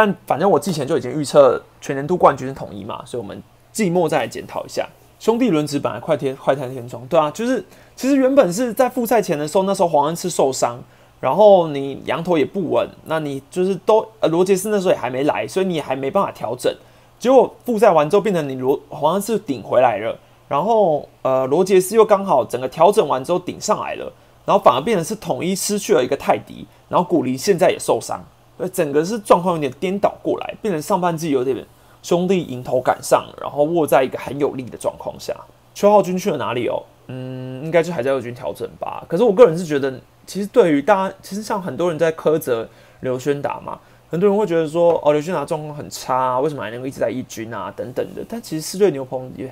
[0.00, 7.62] 但反正我之前就已经预测全年度冠军是统一嘛，所以我们季末再来检讨一下兄弟轮值本来快天快天天窗，对啊，就是
[7.94, 10.82] 其实原本是在复赛前的时候，那时候黄恩赐受伤，
[11.20, 16.74] 然后你羊头也不稳，那你就是都呃罗杰斯那时候也还没来，所以你还没办法调整。
[17.18, 24.10] 结果复赛完之后变成你罗黄恩赐顶回来了，然后呃罗杰斯又刚好整个调整完之后顶上来了，
[24.46, 28.24] 然后反而变成是统一失去了一个泰迪，然后古林现在也受伤。
[28.60, 31.66] 呃，整个是状况有点颠倒过来，变成上半季有点
[32.02, 35.34] 兄弟迎头赶上，然后握在一个很有利的状况下。
[35.74, 36.82] 邱浩军去了哪里哦？
[37.06, 39.02] 嗯，应该就还在二军调整吧。
[39.08, 42.68] 可是我个人是觉得，其实对于大家，其实像很多人在苛责
[43.00, 47.72] 刘轩达嘛，很多人会觉得说，哦，刘轩达状况很差，为什么还能够一直在一军啊？
[47.74, 48.22] 等等的。
[48.28, 49.50] 但其实四队牛棚也，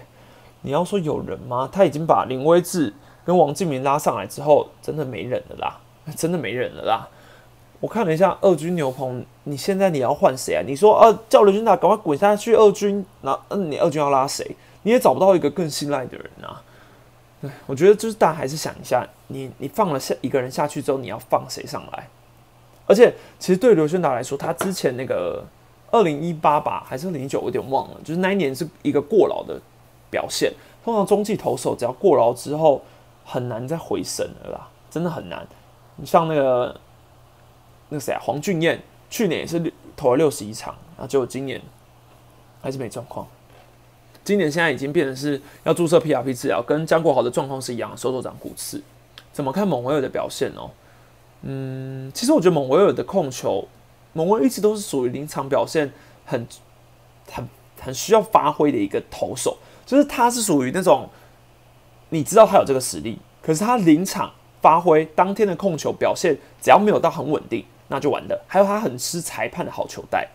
[0.60, 1.68] 你要说有人吗？
[1.72, 2.92] 他已经把林威志
[3.24, 5.80] 跟王敬明拉上来之后，真的没人了啦，
[6.14, 7.08] 真的没人了啦。
[7.80, 10.62] 我看了一下二军牛棚，你现在你要换谁啊？
[10.66, 14.56] 你说啊，叫刘军达赶快滚下去二军，那嗯，你二军要拉谁？
[14.82, 16.60] 你也找不到一个更信赖的人啊。
[17.40, 22.08] 对，我觉得就是大家还是想一下，你你放了下一个人下去之后，你要放谁上来？
[22.86, 25.44] 而且其实对刘轩达来说，他之前那个
[25.92, 29.56] 二零一八吧，还是二零九，我有点忘了，就是那一年是一个过劳的
[30.10, 30.52] 表现。
[30.84, 32.82] 通常中继投手只要过劳之后，
[33.24, 35.46] 很难再回神了啦，真的很难。
[35.94, 36.74] 你像那个。
[37.88, 41.60] 那谁啊，黄俊彦去年也是投了六十一场，然后结果今年
[42.60, 43.26] 还是没状况。
[44.24, 48.82] 今年现在已经变成是要注射 PRP 治疗，跟江国豪的状况是一样，手肘长骨刺。
[49.32, 50.70] 怎么看蒙维尔的表现哦？
[51.42, 53.66] 嗯，其实我觉得蒙维尔的控球，
[54.12, 55.90] 蒙维尔一直都是属于临场表现
[56.26, 56.46] 很、
[57.30, 57.48] 很、
[57.80, 61.08] 很需要发挥的一个投手，就是他是属于那种
[62.10, 67.64] 你知道他有这个实力，可是他临场发挥当天的控球表现，只要没有到很稳定。
[67.88, 68.44] 那就完了。
[68.46, 70.28] 还有他很吃裁判的好球带，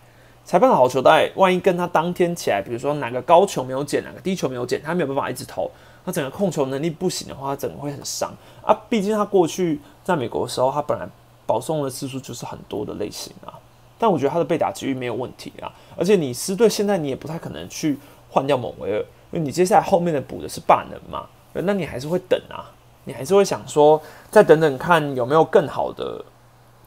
[0.44, 5.70] 裁判的好球带，万一跟他当天起来，比如说哪个高球没有捡，哪个低球没有捡，他没有办法一直投，
[6.04, 8.76] 他整个控球能力不行的话，他整个会很伤啊。
[8.88, 11.06] 毕竟他过去在美国的时候，他本来
[11.46, 13.54] 保送的次数就是很多的类型啊。
[13.98, 15.72] 但我觉得他的被打几率没有问题啊。
[15.96, 17.98] 而且你师队现在你也不太可能去
[18.30, 18.98] 换掉蒙维尔，
[19.30, 22.68] 因为你接下来后面的补的是霸能嘛，那你还是会等啊，
[23.04, 26.22] 你还是会想说再等等看有没有更好的。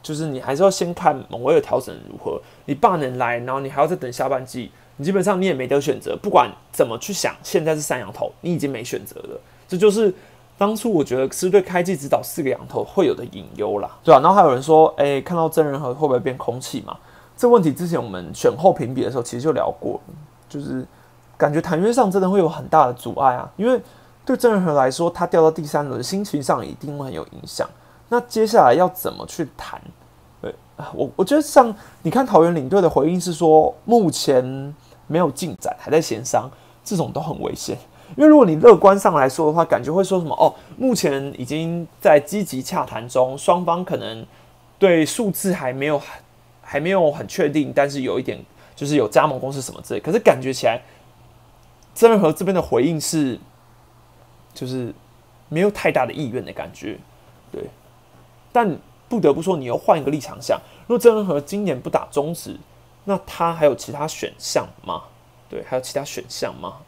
[0.02, 6.16] 就是你还是要先看某位的调整如何，你爸能来，然后你还要再等下半季，你基本上你也没得选择。
[6.16, 9.40] 不管怎么去想，现在是三羊头，你已经没选择了。
[9.66, 10.12] 这就是
[10.56, 14.20] 当初我觉得是对开季指导四个羊头会有的隐忧啦，对吧？
[14.20, 16.96] 然后还有人说，哎，看到真人和会不会变空气嘛？
[17.36, 20.00] 这问题之前我们选后评比的时候其实就聊过，
[20.48, 20.84] 就是
[21.36, 23.80] 感觉谈约上真的会有很大的阻碍啊，因为
[24.24, 27.68] 对真人和来说，他掉到第三轮，心情上一定会很有影响。
[28.08, 29.80] 那接下来要怎么去谈？
[30.40, 30.54] 对
[30.94, 34.74] 我我觉得像你看桃园领队的回应是说，目前
[35.06, 36.50] 没有进展，还在协商，
[36.84, 37.76] 这种都很危险。
[38.16, 43.06] 因为如果你乐观上来说的话，感觉会说什么哦，目前已经在积极洽谈？
[43.06, 44.24] 中，双方可能
[44.78, 46.00] 对数字还没有
[46.62, 48.42] 还没有很确定，但是有一点
[48.74, 50.00] 就是有加盟公司什么之类。
[50.00, 50.80] 可是感觉起来，
[51.94, 53.38] 曾仁和这边的回应是，
[54.54, 54.94] 就是
[55.50, 56.98] 没有太大的意愿的感觉，
[57.52, 57.68] 对。
[58.58, 58.76] 但
[59.08, 62.56] 不得不说，你又换一个立场想，如果曾仁和今年不打中止，
[63.04, 65.04] 那他还有其他选项吗？
[65.48, 66.78] 对，还有其他选项吗？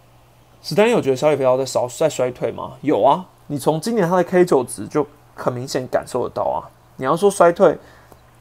[0.61, 2.73] 史丹利有觉得小野飞刀在少在衰退吗？
[2.81, 5.07] 有啊，你从今年他的 K 九值就
[5.37, 6.67] 很明显感受得到啊。
[6.97, 7.79] 你要说衰退，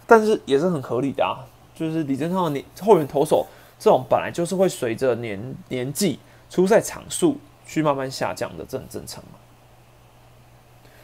[0.07, 1.45] 但是也是很合理的啊。
[1.75, 3.45] 就是李正昌的年后援投手
[3.77, 7.37] 这种本来就是会随着年年纪、出赛场数
[7.67, 9.38] 去慢慢下降的，这很正常嘛。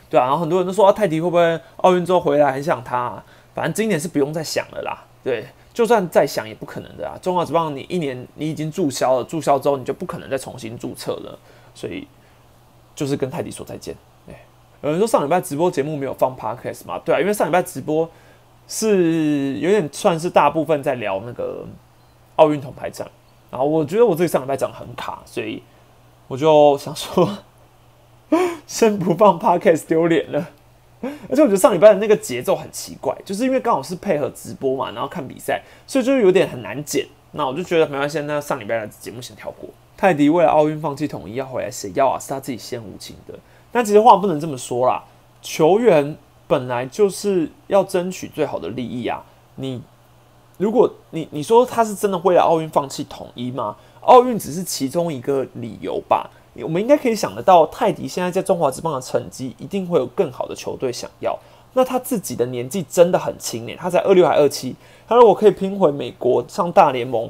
[0.09, 3.21] 对啊，然后很多人都说啊泰迪会不会奥运之后回来很想他，
[3.53, 5.03] 反正今年是不用再想了啦。
[5.23, 7.17] 对，就算再想也不可能的啊。
[7.21, 11.39] 中华职棒你一年你已经注销了，注销之后你就不可能再重新注册了，
[11.73, 12.07] 所以
[12.93, 13.95] 就是跟泰迪说再见。
[14.27, 14.35] 对，
[14.81, 16.99] 有人说上礼拜直播节目没有放 podcast 嘛？
[16.99, 18.07] 对啊，因为上礼拜直播
[18.67, 21.65] 是有点算是大部分在聊那个
[22.35, 23.09] 奥运铜牌战，
[23.49, 25.63] 然后我觉得我自己上礼拜讲很卡，所以
[26.27, 27.27] 我就想说，
[28.67, 30.50] 先不放 podcast 丢脸了。
[31.30, 37.06] 而且我觉得上礼拜的那个节奏很奇怪，就是因为刚好是配合直播嘛，然后看比赛，所以就有点很难剪。
[37.34, 39.69] 那我就觉得没关系，那上礼拜的节目先跳过。
[39.98, 42.17] 泰迪为了奥运放弃统一要回来，谁要啊？
[42.19, 43.38] 是他自己先无情的。
[43.71, 45.04] 但其实话不能这么说啦，
[45.41, 46.15] 球员
[46.48, 49.24] 本来就是要争取最好的利益啊。
[49.58, 49.82] 你
[50.58, 53.76] 如果你你说他是真的为了奥运放弃统一吗？
[54.02, 56.30] 奥运只是其中一个理由吧。
[56.63, 61.37] 我们应该可以想得到，泰迪现在在中华职棒的成绩一定会有更好的球队想要。
[61.73, 64.75] 那他自己的年纪真的很轻诶，他才二六还二七。
[65.07, 67.29] 他如果可以拼回美国上大联盟，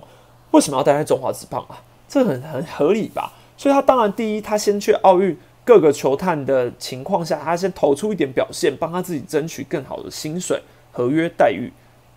[0.52, 1.82] 为什么要待在中华职棒啊？
[2.08, 3.34] 这很很合理吧？
[3.58, 5.38] 所以他当然第一，他先去奥运。
[5.66, 10.62] 各个球探的情况下，他先投出一点表现，帮他自己争取更好的薪水、
[10.92, 11.74] 合约待遇，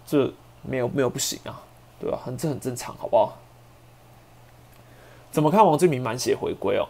[0.06, 1.62] 这没有没有不行啊，
[1.98, 2.20] 对吧？
[2.22, 3.38] 很这很正常，好不好？
[5.30, 6.84] 怎么看王志明满血回归哦？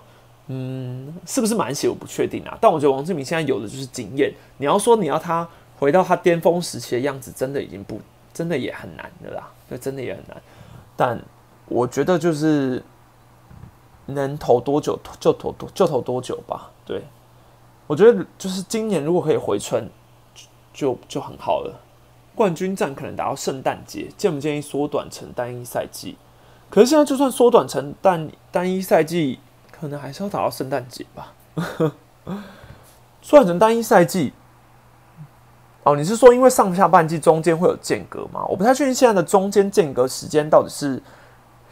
[0.48, 4.32] 嗯，是不是满血我不确定啊，但我觉得王志明现在有的就是经验。
[4.58, 8.00] 你要说你要他回到他巅峰时期的样子，真的已经不，
[8.34, 10.36] 真的也很难的啦，对，真的也很难。
[10.96, 11.18] 但
[11.66, 12.82] 我觉得就是。
[14.10, 16.70] 能投多久就投多就投多久吧。
[16.86, 17.02] 对，
[17.86, 19.86] 我觉得就是今年如果可以回春，
[20.72, 21.78] 就就很好了。
[22.34, 26.16] 冠军战可能打到圣诞节，建不建议缩短成单一赛季？
[26.70, 29.40] 可是现在就算缩短成单单一赛季，
[29.80, 31.32] 可能还是要打到圣诞节吧。
[33.22, 34.32] 算成单一赛季，
[35.82, 38.44] 哦，你是说因为上下半季中间会有间隔吗？
[38.48, 41.02] 我不太确定现在的中间间隔时间到底是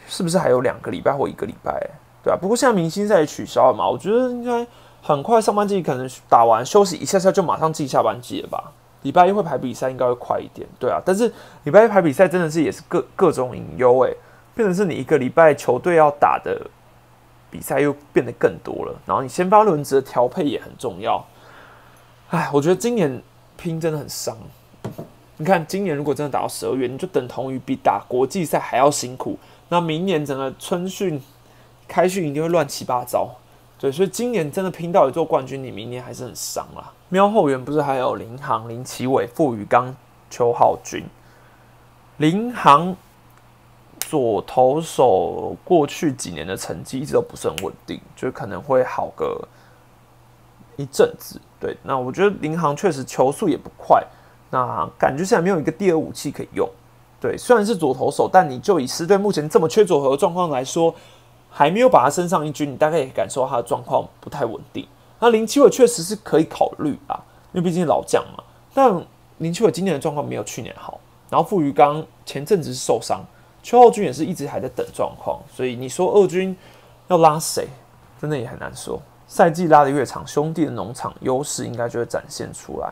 [0.07, 1.79] 是不是还有两个礼拜或一个礼拜？
[2.23, 4.65] 对啊，不过现在明星赛也取消了嘛，我觉得应该
[5.01, 8.71] 很快上半季可能打完休息一下下就马上进下半季了吧。
[9.03, 10.67] 礼拜一会排比赛，应该会快一点。
[10.79, 11.31] 对啊，但是
[11.63, 14.15] 礼拜一排比赛真的是也是各各种隐忧诶，
[14.53, 16.59] 变成是你一个礼拜球队要打的
[17.49, 21.25] 比赛又变得更多了，然后你先发轮值的调配也很重要。
[22.29, 23.21] 哎，我觉得今年
[23.55, 24.37] 拼真的很伤。
[25.37, 29.37] 你看今年如果真的打到十二月，你就等同于比打国际赛还要辛苦。
[29.69, 31.21] 那明年整个春训。
[31.89, 33.29] 开训一定会乱七八糟，
[33.79, 36.91] 对，所以今年真的拼到一座冠军，你明年还是很伤啦。
[37.07, 39.95] 喵后援不是还有林航、林奇伟、傅宇刚、
[40.29, 41.05] 邱浩军？
[42.17, 42.93] 林航
[44.07, 49.45] 左投手过去几年的成绩一直都不是很稳定，就可能会好个
[50.77, 51.41] 一阵子。
[51.59, 54.01] 对，那我觉得林航确实球速也不快，
[54.49, 56.69] 那感觉现在没有一个第二武器可以用。
[57.19, 60.95] 对，虽然是左投手，但你就以师队目前这么缺左投的状况来说。
[61.49, 64.85] 还没有把他升上一军，你大概也感受到他的状况不太稳定。
[65.19, 67.19] 那林奇伟确实是可以考虑啊，
[67.51, 68.43] 因为毕竟老将嘛。
[68.75, 69.03] 但
[69.39, 70.99] 林奇伟今年的状况没有去年好。
[71.31, 73.25] 然后傅余刚前阵子是受伤，
[73.67, 75.41] 邱浩军也是一直还在等状况。
[75.53, 76.55] 所以你说二军
[77.09, 77.67] 要拉谁，
[78.17, 78.97] 真的也很难说。
[79.27, 82.89] 赛季拉的越长，兄弟的农场优势应该就会展现出来。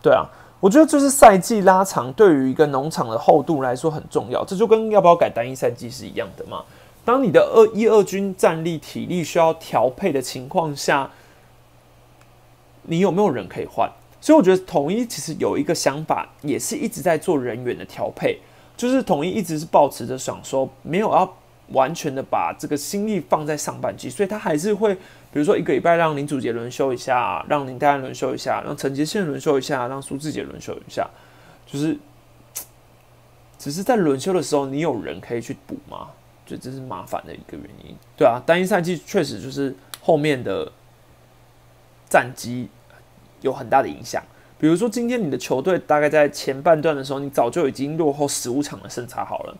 [0.00, 0.24] 对啊，
[0.60, 4.44] 我觉得就是赛季拉长对于一个农场的厚度来说很重要。
[4.44, 6.62] 这就跟要不要改单一赛季是一样的嘛。
[7.04, 11.10] 当你的二一二军战力体力需要调配的情况下，
[12.82, 13.90] 你有没有人可以换？
[14.20, 18.38] 所以我觉得统一其实有一个想法，也是一直在做人员的调配，
[18.78, 21.36] 就是统一一直是保持着想说，没有要
[21.72, 31.10] 完全的把这个心力放在上半季，所以他还是会，比如说一个礼拜让林祖杰轮休一下，让林丹轮休一下，让陈杰宪轮休一下，让苏志杰轮休一下，
[31.66, 31.98] 就是
[33.58, 36.08] 只是在轮休的时候，你有人可以去补吗？
[36.46, 40.72] 这这是麻烦的一个原因，对啊，单一赛季确实就是后面的
[42.08, 42.68] 战绩
[43.40, 44.22] 有很大的影响。
[44.58, 49.56] 比如说今天你的球队大概在前半段的时候，你早就已经落后十五场的胜差好了，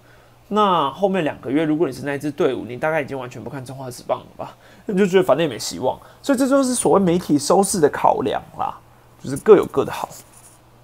[0.48, 4.56] 那后面两个月如果你是那支队伍，你大概已经完全不看中华职棒了吧？
[4.86, 8.76] 你就觉得反正也没希望，所以这就是所谓媒体收视的考量啦，
[9.22, 10.08] 就是各有各的好。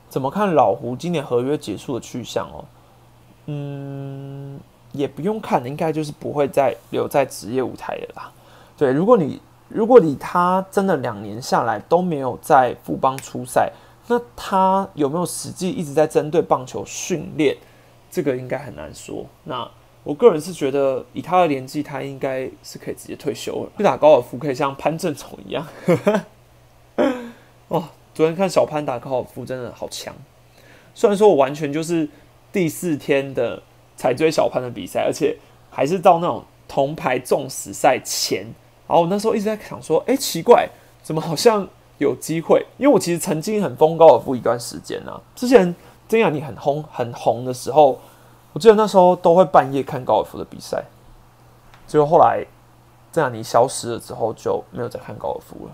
[0.09, 2.65] 怎么看老胡今年合约结束的去向哦？
[3.47, 4.61] 嗯。
[4.93, 8.31] 也不用看，应该就是不会再留在职业舞台了啦。
[8.77, 13.73] 对，如果你如果你他真的两年下来都没有在富邦出赛，
[14.07, 17.57] 那他有没有实际一直在针对棒球训练？
[18.11, 19.27] 这个应该很难说。
[19.45, 19.69] 那
[20.03, 25.67] 我个人是觉得，以他的年纪，他应该是可以直接退休了，去打高尔夫，可以像潘正崇一样。
[27.69, 30.15] 哇， 昨天看小潘打高尔夫真的好强。
[30.95, 32.09] 虽然说我完全就是
[32.53, 33.63] 第四天的。
[33.97, 35.39] 才追小潘的比赛，而且
[35.71, 38.41] 还是到那种铜牌重死赛前。
[38.89, 40.69] 然后我那时候一直在想说，哎，奇怪，
[41.01, 45.21] 怎么好像有机会，因为我其实曾经很疯高尔夫一段时间啊。
[45.35, 45.75] 之前
[46.09, 48.01] 曾雅妮很红很红的时候，
[48.53, 50.85] 我记得那时候都会半夜看高尔夫的比赛。
[51.87, 52.45] 结果后来
[53.13, 55.73] 曾雅妮消失了之后，就没有再看高尔夫了。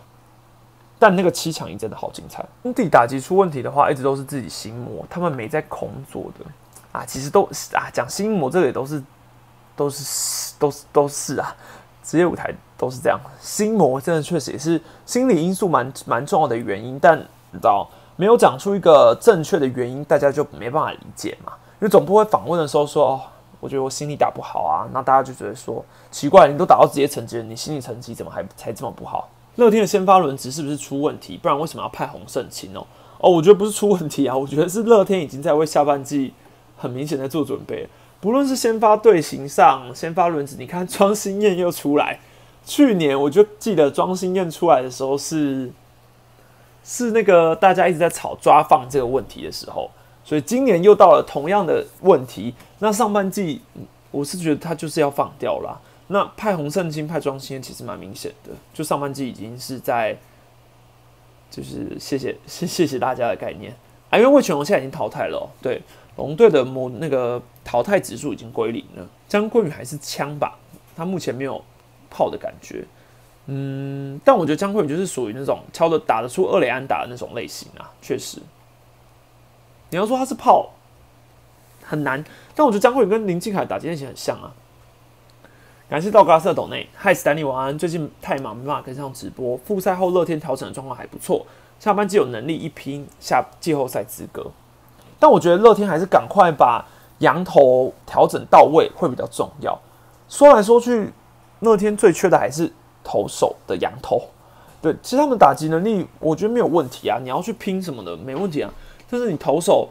[0.99, 2.45] 但那个七强一真的好精彩。
[2.63, 6.45] 兄弟打击出问题的话，一直都是自己心魔，他们没在空做的
[6.93, 7.05] 啊。
[7.07, 9.03] 其实都啊，讲心魔这个也都是
[9.75, 11.57] 都是都是都是啊。
[12.11, 17.17] 职业舞台都是这样，心魔真的确实也是心理因素蛮蛮重要的原因，但
[17.53, 21.53] 你知道没有讲出一个正确的原因，大家就没办法理解嘛。
[21.75, 23.21] 因为总部会访问的时候说：“哦，
[23.61, 29.29] 我觉得我心理打不好啊。”那大家就觉得说奇怪，你都打到职业成绩了，你心理成绩怎么还才这么不好？
[29.55, 31.39] 乐天的先发轮值是不是出问题？
[31.41, 32.85] 不然为什么要派洪胜清哦？
[33.19, 36.35] 哦，我觉得不是出问题啊，我觉得是乐天已经在为下半季
[36.77, 37.89] 很明显在做准备。
[38.21, 42.21] 不论是先发队形上，先发轮子，你看庄心燕又出来。
[42.67, 45.71] 去年我就记得庄心燕出来的时候是
[46.85, 49.91] 是那个大家一直在吵抓放这个问题的时候，
[50.23, 52.55] 所以今年又到了同样的问题。
[52.81, 53.63] 那上半季
[54.11, 55.81] 我是觉得他就是要放掉了。
[56.09, 60.15] 那派洪胜清、派庄心燕其实蛮明显的，就上半季已经是在
[61.51, 63.75] 就是谢谢谢谢大家的概念
[64.11, 65.81] 啊，因为魏全龙现在已经淘汰了，对。
[66.21, 69.09] 龙队的某那个淘汰指数已经归零了。
[69.27, 70.59] 江坤宇还是枪吧，
[70.95, 71.65] 他目前没有
[72.11, 72.85] 炮的感觉。
[73.47, 78.39] 嗯，但我觉得江坤宇就是属于那种敲的打得出二雷安打的那种类型啊，确实。
[79.89, 80.75] 你要说他是炮，
[81.83, 82.23] 很难。
[82.55, 84.53] 但我觉得江坤宇跟林敬凯打击类型很像啊。
[85.89, 87.79] 感谢道格拉斯斗内，嗨，斯丹利晚安。
[87.79, 89.57] 最近太忙没办法跟上直播。
[89.57, 91.47] 复赛后乐天调整的状况还不错，
[91.79, 94.53] 下半季有能力一拼下季后赛资格。
[95.21, 96.85] 但我觉得乐天还是赶快把
[97.19, 99.79] 羊头调整到位会比较重要。
[100.29, 101.13] 说来说去，
[101.61, 102.73] 乐天最缺的还是
[103.05, 104.23] 投手的羊头。
[104.83, 108.71] 对，其实他们打击能力我觉得没有问题啊，你要去拼什么的没问题啊。
[109.11, 109.89] 但是你投手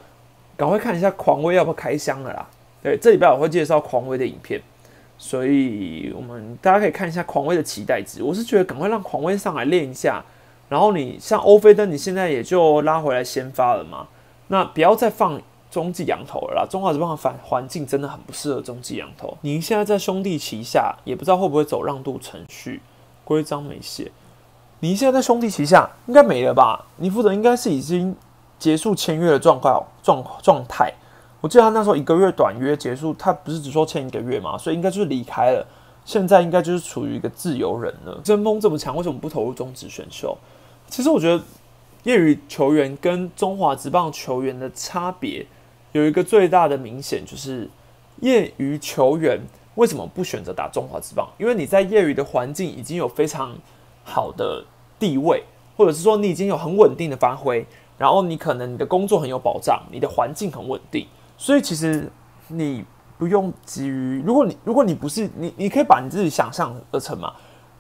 [0.58, 2.48] 赶快看一下狂威要不要开箱了啦。
[2.82, 4.60] 对，这礼拜我会介绍狂威的影片，
[5.18, 8.24] 所以我们大家可以看一下狂威的期待值。
[8.24, 10.24] 我是觉得赶快让狂威上来练一下，
[10.70, 14.08] 然后你像欧菲登，你现在也就拉回来先发了嘛。
[14.52, 15.40] 那不要再放
[15.72, 16.68] 中继羊头了啦！
[16.68, 19.38] 中华这帮的反环境真的很不适合中继羊头。
[19.42, 22.82] 您现在在兄弟旗下，也不知道会不会走让渡程序，
[23.24, 24.12] 规章没写。
[24.80, 26.84] 您现在在兄弟旗下，应该没了吧？
[26.98, 28.16] 你负责应该是已经
[28.58, 30.92] 结束签约的状况状状态。
[31.42, 35.64] 我记得他那时候一个月短约结束，他不是只说签一个月嘛，所以应该就是离开了。
[36.04, 38.20] 现在应该就是处于一个自由人了。
[38.24, 40.36] 争锋这么强，为什么不投入中职选秀？
[40.88, 41.44] 其实我觉得。
[42.04, 45.46] 业余球员跟中华职棒球员的差别
[45.92, 47.70] 有一个最大的明显，就是
[48.22, 49.38] 业余球员
[49.76, 51.28] 为什么不选择打中华职棒？
[51.38, 53.54] 因为你在业余的环境已经有非常
[54.04, 54.64] 好的
[54.98, 55.44] 地位，
[55.76, 57.66] 或者是说你已经有很稳定的发挥，
[57.98, 61.06] 然后你可能你的工作很有保障，你的环境很稳定，
[61.38, 62.10] 所以其实
[62.48, 62.86] 你
[63.18, 67.34] 不用急于，如果你如果你不是你，你可以把你自己想象而成嘛。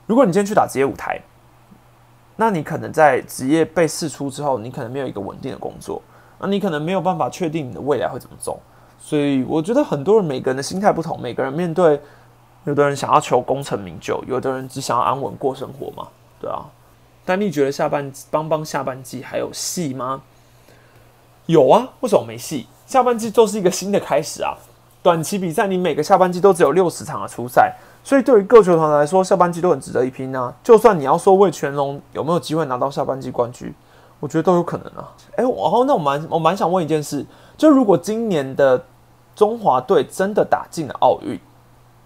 [0.05, 1.22] 如果你今天去打职业舞台。
[2.41, 6.01] 那你可能在职业被试出之后，你可能没有一个稳定的工作，
[6.39, 8.57] 那你可能没有办法确定你的未来会怎么走。
[8.97, 11.99] 所以我觉得很多人每个人的心态不同，每个人面对，
[12.63, 16.07] 有的人想要求功成名就，有的人只想要安稳过生活嘛，
[16.39, 16.65] 对啊。
[17.25, 20.21] 但你觉得下半帮帮下半季还有戏吗？
[21.47, 22.67] 有啊，为什么没戏？
[22.87, 24.55] 下半季就是一个新的开始啊。
[25.01, 27.75] 短期比赛你每个下半季都只有六十场的初赛。
[28.01, 30.53] 所以对于各球团来说，下半季都很值得一拼啊！
[30.63, 33.73] 就算你要说魏全龙有没有机会拿到下半季冠军，
[34.21, 35.13] 我觉得都有可能啊。
[35.35, 37.25] 哎，然后那我蛮我蛮想问一件事，
[37.57, 38.81] 就如果今年的
[39.35, 41.37] 中华队真的打进了奥运，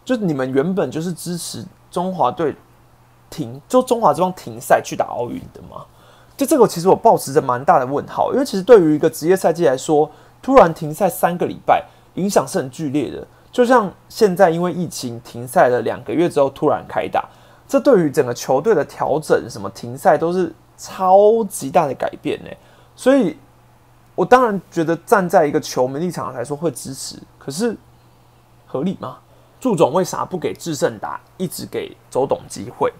[0.04, 2.56] 就你们原本就是支持中华队
[3.30, 5.86] 停，就中华这帮停赛去打奥运的吗？
[6.36, 10.10] 就这个其实我保持着蛮大的问号，因为其实对于一个职业赛季来说，
[10.42, 11.86] 突然停赛三个礼拜，
[12.16, 13.26] 影响是很剧烈的。
[13.52, 17.24] 就像现在，因为疫情停赛了两个月之后突然开打，
[17.68, 22.50] 这对于整个球队的调整、什么停赛都是超级大的改变呢。
[22.96, 23.38] 所以，
[24.16, 27.78] 我当然觉得站在一个球迷立场来说会支持，可是
[28.66, 29.20] 合理吗？
[29.60, 32.92] 祝总为啥不给智胜打，一直给周董机会？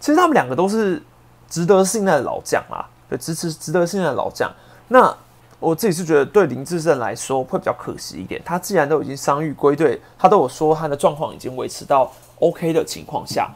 [0.00, 1.02] 其实他们两个都是
[1.50, 4.50] 值得信赖的老将啊，对，支持值得信赖的老将。
[4.88, 5.14] 那。
[5.62, 8.42] 我自己是觉得对林志胜来说会比较可惜一点。
[8.44, 13.48] 他既然都已经伤愈归队，他都有说他的状况已经维持到 OK 的情况下，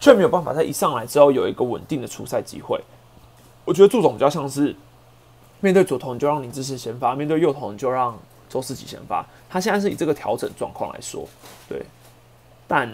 [0.00, 2.78] 却没有办法在一上来之后有一个稳定的出赛机会。
[3.64, 4.74] 我觉得祝总比较像是
[5.60, 9.24] 面对左投你就让林志胜先发，面对右投你就让周世奇先发。
[9.48, 11.24] 他现在是以这个调整状况来说，
[11.68, 11.80] 对。
[12.66, 12.92] 但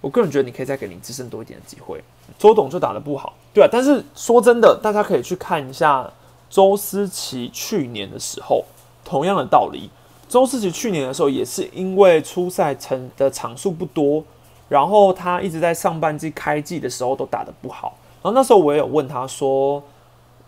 [0.00, 2.02] 我个人觉得你可以再给林志胜多一点的机会。
[2.38, 6.10] 周董就打得不好，对啊，但是说真的，大家可以去看一下
[6.48, 8.64] 周思齐去年的时候，
[9.04, 9.90] 同样的道理。
[10.28, 14.24] 周思齐去年的时候也是因为初赛成的场数不多，
[14.68, 17.94] 然后他一直在上半季开季的时候都打得不好。
[18.22, 19.80] 然后那时候我也有问他说：“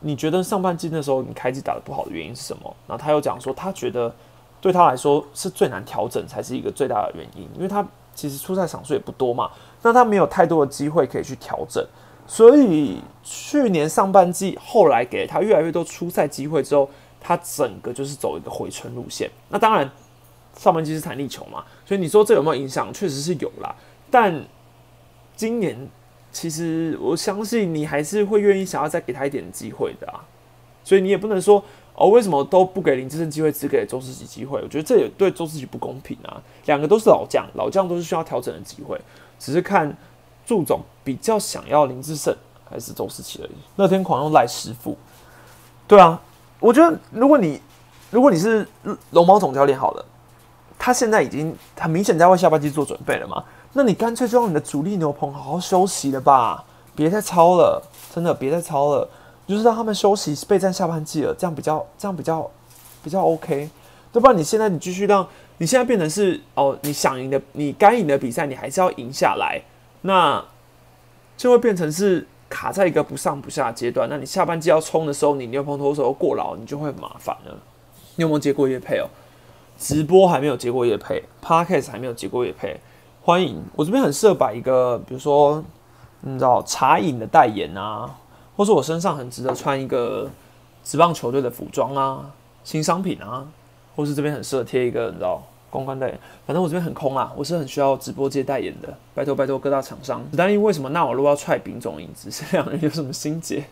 [0.01, 4.13] 你觉得上半季那时候你开季打得不好的原因是什么？”然后他又讲说，他觉得
[4.61, 7.87] 对他来说是最难调整才是一个最大的原因，因为他
[8.17, 9.49] 其实初赛场数也不多嘛，
[9.83, 11.87] 那他没有太多的机会可以去调整，
[12.29, 16.89] 所以去年上半季后来给他越来越多初赛机会之后。
[17.21, 19.91] 他整个就是走一个回春路线，那当然
[20.57, 22.95] 上半季是弹力球嘛，所以你说这有没有影响？
[22.95, 23.75] 确实是有啦。
[24.09, 24.47] 但
[25.35, 25.77] 今年
[26.31, 30.25] 其实我相信你还是会愿意想要再给他一点机会的啊。
[30.85, 31.63] 所以你也不能说
[31.93, 34.63] 哦，为什么都不给林志胜机会，只给周世奇机会？
[34.63, 36.41] 我觉得这也对周世奇不公平啊。
[36.67, 38.99] 两个都是老将，老将都是需要调整的机会，
[39.41, 39.95] 只是看
[40.49, 42.35] 祝总比较想要林志胜
[42.69, 43.53] 还是周世奇而已。
[43.77, 44.97] 乐天狂用赖师傅，
[45.87, 46.19] 对啊。
[46.61, 47.61] 我觉得，如果你
[48.11, 48.67] 如果你是
[49.11, 50.05] 龙猫总教练好了，
[50.77, 53.45] 他现在已经很明显在为下半季做准备了嘛，
[53.75, 56.65] 那你干脆就让你的主力牛棚好好休息了吧，
[56.97, 57.81] 别再操了，
[58.13, 59.09] 真的别再操了，
[59.47, 62.51] 就是让他们休息备战下半季了，这样比较这样比较
[63.05, 63.71] 比较 OK，
[64.13, 64.33] 对吧？
[64.33, 65.25] 你现在你继续让
[65.59, 69.63] 你现在变成是哦，你想赢的你该赢的比赛你还是要赢下来，
[70.03, 70.45] 那
[71.37, 72.27] 就会变成是。
[72.51, 77.55] 卡在一个不上不下阶段，那你下半季要冲的时候，你牛棚投手过劳，你就会很麻烦了。
[78.17, 79.05] 你有没有接过叶配哦？
[79.79, 82.81] 直播还没有接过叶配，Podcast 还没有接过叶配，
[83.21, 85.63] 欢迎我这边很适合摆一个，比如说
[86.23, 88.17] 你知道茶饮的代言啊，
[88.57, 90.31] 或是我身上很值得穿一个
[90.83, 92.31] 职棒球队的服装啊，
[92.65, 93.47] 新商品啊，
[93.95, 95.43] 或是这边很适合贴一个你知道。
[95.71, 100.25] 公关代言，反正我这边很空啊，我是很需要直播界代言的，拜托拜托各大厂商。
[100.31, 102.31] 史丹利为什么纳瓦路要踹丙种影子？
[102.31, 103.65] 这两人有什么心结？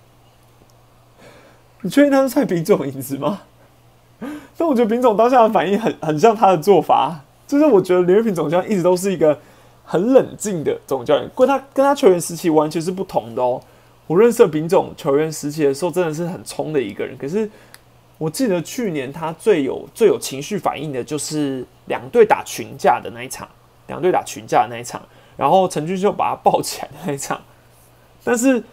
[1.80, 3.42] 你确定他是踹丙种影子吗？
[4.56, 9.38] 但我觉得丙总当下的反应很很像他的做法，就是我觉得刘月平总教练一直都是一个
[9.84, 13.60] 很冷静的总教练，跟他跟他球员时期完全是不同的哦。
[14.06, 17.50] 我认识丙总球员时期的时候，真的是很冲的一个人，可是。
[18.18, 23.46] 我记得去年他最有最有情绪反应的就是两队打群架的那一场，
[23.88, 25.02] 两队打群架的那一场，
[25.36, 27.42] 然后陈俊秀把他抱起来那一场。
[28.24, 28.64] 但是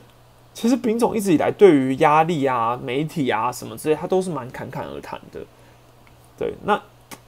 [0.54, 5.42] 其实丙总一直以来对于压力啊、媒体啊什么之类，他都是蛮侃侃而谈的。
[6.38, 6.82] 对，那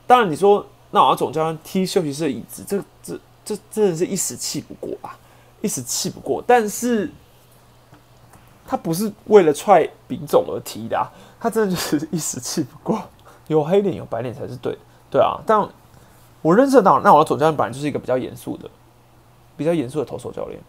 [0.07, 5.19] 当然你说那我要总教练踢休息室椅子，这这这真的是一时气不过啊，
[5.61, 6.41] 一时气不过。
[6.47, 7.11] 但是
[8.65, 10.97] 他不是为了踹丙总而踢的。
[10.97, 11.11] 啊
[11.45, 12.99] 他真的就是一时气不过，
[13.45, 14.75] 有黑脸有白脸才是对，
[15.11, 15.37] 对啊。
[15.45, 15.59] 但
[16.41, 18.67] 我认识到，那我的总教练本来就是一个比较严肃的、
[19.55, 20.59] 比较严肃的投手教练。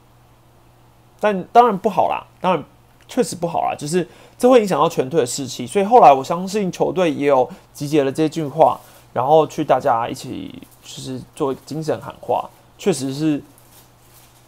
[1.18, 2.62] 但当然不好啦，当然
[3.08, 4.06] 确实不好啦，就是
[4.36, 5.66] 这会影响到全队的士气。
[5.66, 8.78] 所以后来我相信球队也有集结了这句话，
[9.14, 12.50] 然后去大家一起就是做精神喊话。
[12.76, 13.42] 确实是，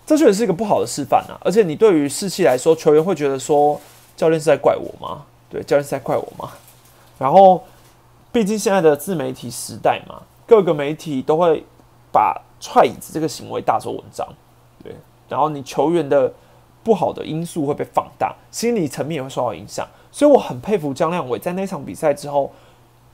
[0.05, 1.41] 这确实是一个不好的示范啊。
[1.41, 3.81] 而且你对于士气来说，球员会觉得说，
[4.15, 5.23] 教练是在怪我吗？
[5.51, 6.51] 对，教练是在怪我嘛？
[7.19, 7.65] 然后，
[8.31, 11.65] 毕竟现在的自媒体时代嘛，各个媒体都会
[12.13, 14.27] 把踹椅子这个行为大做文章。
[14.85, 14.95] 对，
[15.29, 16.33] 然后你球员的
[16.85, 19.87] 不好的因素会被放大，心理层面也会受到影响。
[20.13, 22.53] 所以我很佩服江亮伟，在那场比赛之后，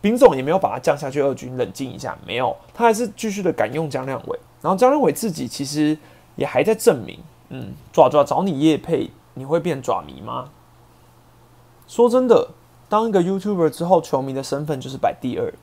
[0.00, 4.38] 丙总也没有把他降下去二军冷静一下，没有，他还是继续的敢用江亮伟。
[4.60, 5.96] 然后江亮伟自己其实
[6.36, 7.18] 也还在证明，
[7.48, 10.50] 嗯，爪爪找你叶配，你会变爪迷吗？
[11.94, 12.48] 说真的，
[12.88, 15.54] 当一个 YouTuber 之后，球迷的身份就是摆第二，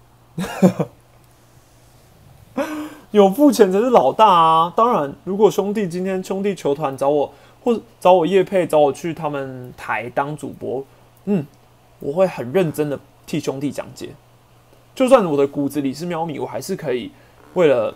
[3.12, 4.74] 有付钱才是老大啊！
[4.74, 10.82] 当然，如果兄弟今天兄弟球团找我，或找我叶佩，找我去他们台当主播，
[11.26, 11.46] 嗯，
[12.00, 14.12] 我会很认真的替兄弟讲解。
[14.96, 17.12] 就算我的骨子里是喵咪，我还是可以
[17.56, 17.94] 为了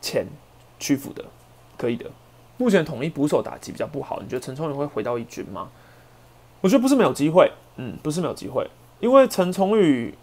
[0.00, 0.26] 钱
[0.78, 1.22] 屈服的，
[1.76, 2.06] 可以的。
[2.56, 5.68] 目前统一捕手打击比较不好，你觉得陈冲宇会回到一军吗？
[6.60, 8.68] 我觉得不是没有机会，嗯，不是没有机会，
[9.00, 10.14] 因为陈崇宇，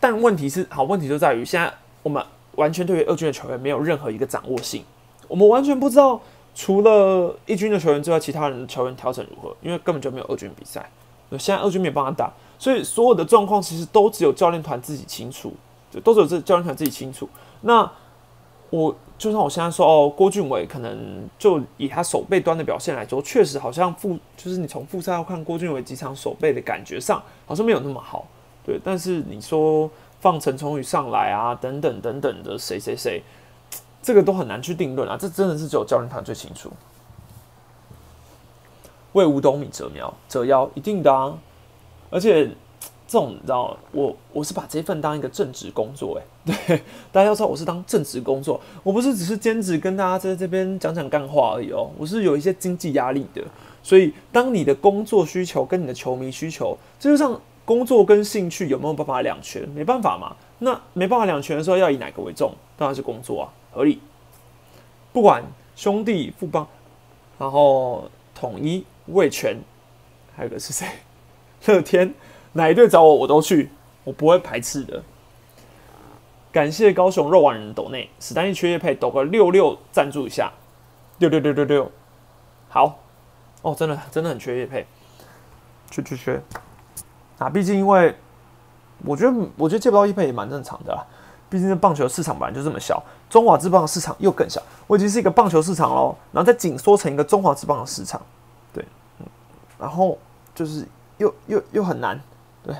[0.00, 2.24] 但问题是，好，问题就在于现在我们
[2.56, 4.84] 完全对于二军的球员没有任何一个掌握性，
[5.28, 6.20] 我们完全不知道
[6.54, 10.90] 除了一军的球员之外，其他人的球员调整如何，因为根本就没有二军比赛，
[11.38, 15.54] 现在二军没有帮他打，所以所有的状况其实都只有教练团自己清楚，
[15.92, 17.28] 就都只有这教练团自己清楚。
[17.60, 17.88] 那
[18.70, 18.94] 我。
[19.20, 28.26] 就像我现在说哦，郭俊伟可能就以他手背端的表现来说，确实好像复就是你从复赛要看郭俊伟几场手背的感觉上，好像没有那么好。
[28.64, 29.90] 对，但是你说
[30.20, 33.22] 放陈崇宇上来啊，等等等等的谁谁谁，
[34.00, 36.72] 这个都很难去定论啊，这真的是只有教练团最清楚。
[39.12, 41.36] 为五斗米折苗折腰，一定的啊！
[42.08, 42.50] 而且
[43.10, 46.22] 这种你知道，我我是把这份当一个正职工作，哎，
[46.68, 46.76] 对，
[47.10, 53.42] 大家要知道我是当正职工作，我不是只是兼职跟大家在这边讲讲干话而已哦，我是有一些经济压力的。
[53.82, 59.68] 所以，当你的工作需求跟你的球迷需求，这就像工作跟兴趣有没有办法两全？
[59.70, 60.36] 没办法嘛。
[60.60, 62.52] 那没办法两全的时候，要以哪个为重？
[62.78, 63.98] 当然是工作啊，合理。
[65.12, 65.42] 不管
[65.74, 66.64] 兄弟、富邦，
[67.38, 68.84] 然后统一。
[69.06, 69.56] 味全，
[70.36, 70.86] 还有个是谁？
[71.66, 72.14] 乐天，
[72.52, 73.70] 哪一队找我我都去，
[74.04, 75.02] 我不会排斥的。
[76.52, 80.52] 感谢高雄肉丸人抖内史丹利缺叶配抖个六六赞助一下，
[81.18, 81.92] 六六六六六，
[82.68, 82.98] 好。
[83.62, 84.86] 哦，真的真的很缺叶配，
[85.90, 86.42] 缺缺缺。
[87.36, 87.50] 啊！
[87.50, 88.16] 毕竟因为
[89.04, 91.06] 我觉得我觉得借不到叶配也蛮正常的啦，
[91.50, 98.20] 毕竟这棒球市场本来就这么小，中华之棒市场又更小，我已经是一个棒球市场喽，然后再紧缩成一个中华之棒的市场。
[98.72, 98.82] 对。
[99.78, 100.18] 然后
[100.54, 100.86] 就是
[101.18, 102.18] 又又又很难，
[102.62, 102.74] 对，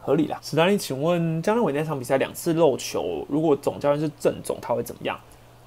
[0.00, 0.38] 合理啦。
[0.42, 5.18] 史丹利，请问江南伟那场比赛两次漏球，如果总教练是郑总，他会怎么样？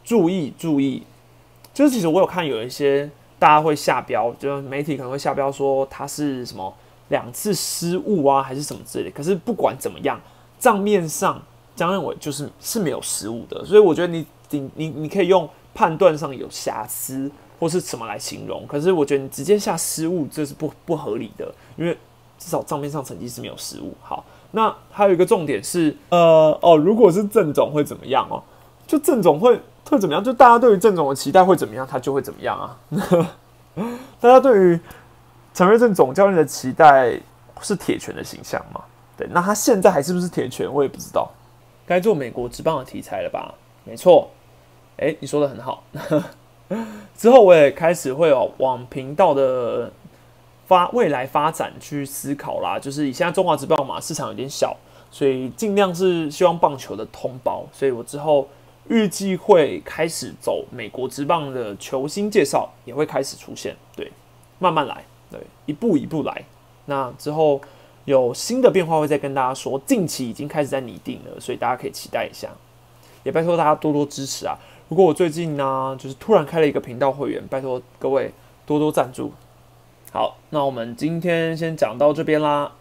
[0.04, 1.04] 注意注意，
[1.74, 6.74] 就是其实我有看有一些大家会下标，就是媒体可能会下标说他是什么
[7.10, 9.12] 两次失误啊，还是什么之类的。
[9.12, 10.20] 可是不管怎么样，
[10.60, 11.42] 账面上
[11.76, 17.32] 江南伟就是是没有失误的，所以我觉得你你你你可以用判断上有瑕疵。
[17.60, 18.66] 或是什么来形容？
[18.66, 21.98] 可是我觉得你直接下失误，这是不不合理的，因为
[22.40, 23.94] 至少账面上成绩是没有失误。
[24.02, 28.42] 好，那还有一个重点是，呃，哦，如果是郑总会怎么样哦？
[28.88, 30.24] 就郑总会会怎么样？
[30.24, 32.78] 就大家对于郑总的期待会怎么样，他就会怎么样啊？
[34.20, 34.80] 大家对于
[35.54, 37.20] 陈瑞正总教练的期待
[37.62, 38.82] 是铁拳的形象吗？
[39.16, 40.72] 对，那他现在还是不是铁拳？
[40.74, 41.30] 我也不知道。
[41.86, 43.54] 该做美国职棒的题材了吧？
[43.84, 44.30] 没错，
[44.98, 45.84] 哎，你说的很好。
[47.18, 49.92] 之后我也开始会有往频道的
[50.70, 52.78] 发未来发展去思考啦。
[52.78, 54.78] 就是以现在中华职棒嘛，市场有点小，
[55.10, 57.66] 所以尽量是希望棒球的同胞。
[57.74, 58.48] 所以我之后
[58.88, 63.76] 预计会开始走美国职棒的球星介绍，也会开始出现。
[63.96, 64.12] 对，
[64.60, 66.46] 慢慢来，对，一步一步来。
[66.86, 67.60] 那之后
[68.06, 69.82] 有新的变化会再跟大家说。
[69.86, 72.48] 近期已经开始在拟定了，所以大家可以期待一下。
[73.24, 74.58] 也拜托大家多多支持啊！
[74.88, 78.32] 如果我最近呢，就是突然开了一个频道会员，拜托各位
[78.66, 79.30] 多多赞助。
[80.12, 82.72] 好，那我们今天先讲到这边啦。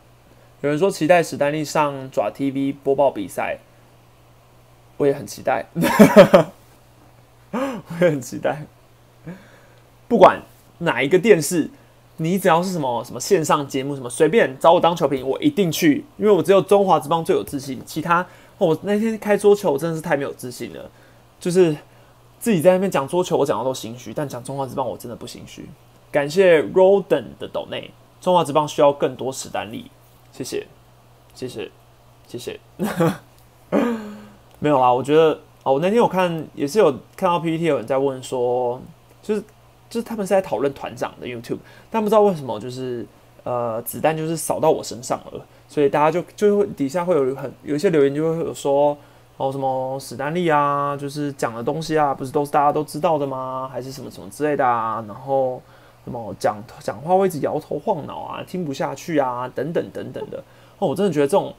[0.62, 3.58] 有人说期待史丹利上爪 TV 播报比赛，
[4.96, 5.66] 我也很期待，
[7.52, 7.60] 我
[8.00, 8.62] 也很期待。
[10.08, 10.40] 不管
[10.78, 11.70] 哪一个电视，
[12.16, 17.78] 你只要是什么什么线上节目，什么随便找我当球评，我一定去，因为我只有中华之邦最有自信。
[17.84, 18.26] 其他，
[18.56, 20.90] 我那天开桌球真的是太没有自信了，
[21.38, 21.76] 就是。
[22.40, 25.68] 自己在那边讲桌球，我讲的都心虚，但讲中华之棒我真的不心虚。
[26.10, 27.90] 感谢 Roden 的抖内，
[28.20, 29.90] 中华之棒需要更多史丹利，
[30.32, 30.66] 谢谢，
[31.34, 31.70] 谢谢，
[32.26, 32.58] 谢谢。
[34.58, 38.80] 没有啦，我觉得哦，我那天有看也是有看到 PPT 有人在问说，
[39.22, 39.40] 就是
[39.90, 41.58] 就是他们是在讨论团长的 YouTube，
[41.90, 43.06] 但不知道为什么就是
[43.44, 48.96] 呃子弹就是扫到我身上了，所以大家就就会底下会有很有一些留言就会有说。
[49.40, 53.70] 哦，什么史丹利啊，就是讲的东西啊，不是都是大家都知道的吗？
[53.72, 55.04] 还是什么什么之类的啊？
[55.06, 55.62] 然后
[56.08, 60.42] 什么讲讲话会一直摇头晃脑啊，听不下去啊，等等等等的。
[60.78, 61.54] 哦，我真的觉得这种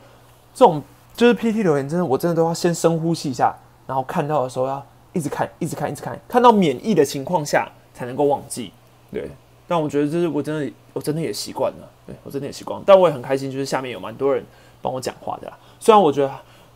[0.54, 0.82] 这种
[1.16, 8.72] 就是 PT 留言，真的我真的都要先深呼吸一下，然后看到的时候要一直看，一直看，一直看，看到免疫的情况下才能够忘记。
[9.12, 9.30] 对，
[9.68, 14.44] 但我觉得这是我真的我真的也习惯了，对我真的也习惯，但我也很开心，就是下面有蛮多人
[14.82, 15.58] 帮我讲话的啦。
[15.80, 16.32] 虽然我觉得。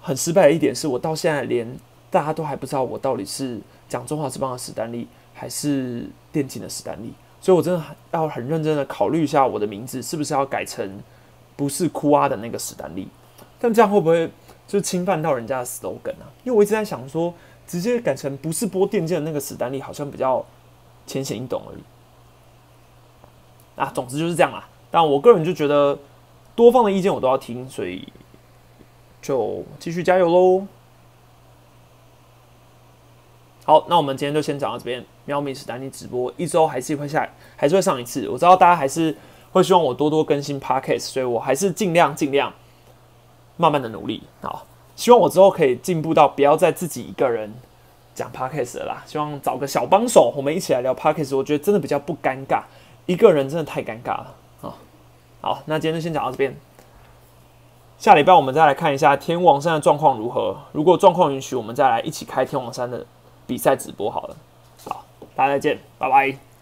[0.06, 1.66] 很失败的一点是我到现在连
[2.12, 3.58] 大家都还不知道我到底是
[3.88, 7.14] 讲中华之邦的史丹利还是电竞的史丹利，
[7.44, 11.04] 所以我真的要很认真的考虑一下我的名字是不是要改成
[11.58, 13.06] 不是哭啊的那个史丹利，
[13.60, 14.32] 但这样会不会
[14.66, 16.32] 就侵犯到人家的 slogan 啊？
[16.46, 17.34] 因为我一直在想说，
[17.68, 20.46] 直接改成不是播电竞的那个史丹利好像比较
[21.06, 21.84] 浅显易懂而已。
[23.76, 24.66] 啊，总之就是这样啦。
[24.89, 26.00] 但我个人就觉得
[26.56, 28.08] 多方的意见我都要听，所以。
[29.22, 30.68] 就继续加油喽！
[33.66, 35.03] 好，那我们今天就先讲到这边。
[35.26, 38.28] 喵咪史丹尼直播一周还是会下，还是会上一次。
[38.28, 39.16] 我知道大家还是
[39.53, 42.51] 会希望我多多更新 podcast，所以我还是尽量尽量
[43.55, 44.66] 慢慢的努力好。
[44.97, 47.53] 希望我之后可以进步到不要再自己一个人
[48.14, 49.03] 讲 podcast 了啦。
[49.05, 51.38] 希望找个小帮手，我们一起来聊 podcast。
[51.38, 52.64] 我觉得真的比较不尴尬，
[53.05, 54.76] 一个人真的太尴尬了啊。
[55.39, 56.53] 好，那今天就先讲到这边。
[57.97, 60.57] 下礼拜我们再来看一下天王山的状况如何。
[60.74, 63.05] 如果状况允许，我们再来一起开天王山的
[63.46, 64.36] 比赛直播好了。
[64.86, 66.53] 好，大家再见，拜拜。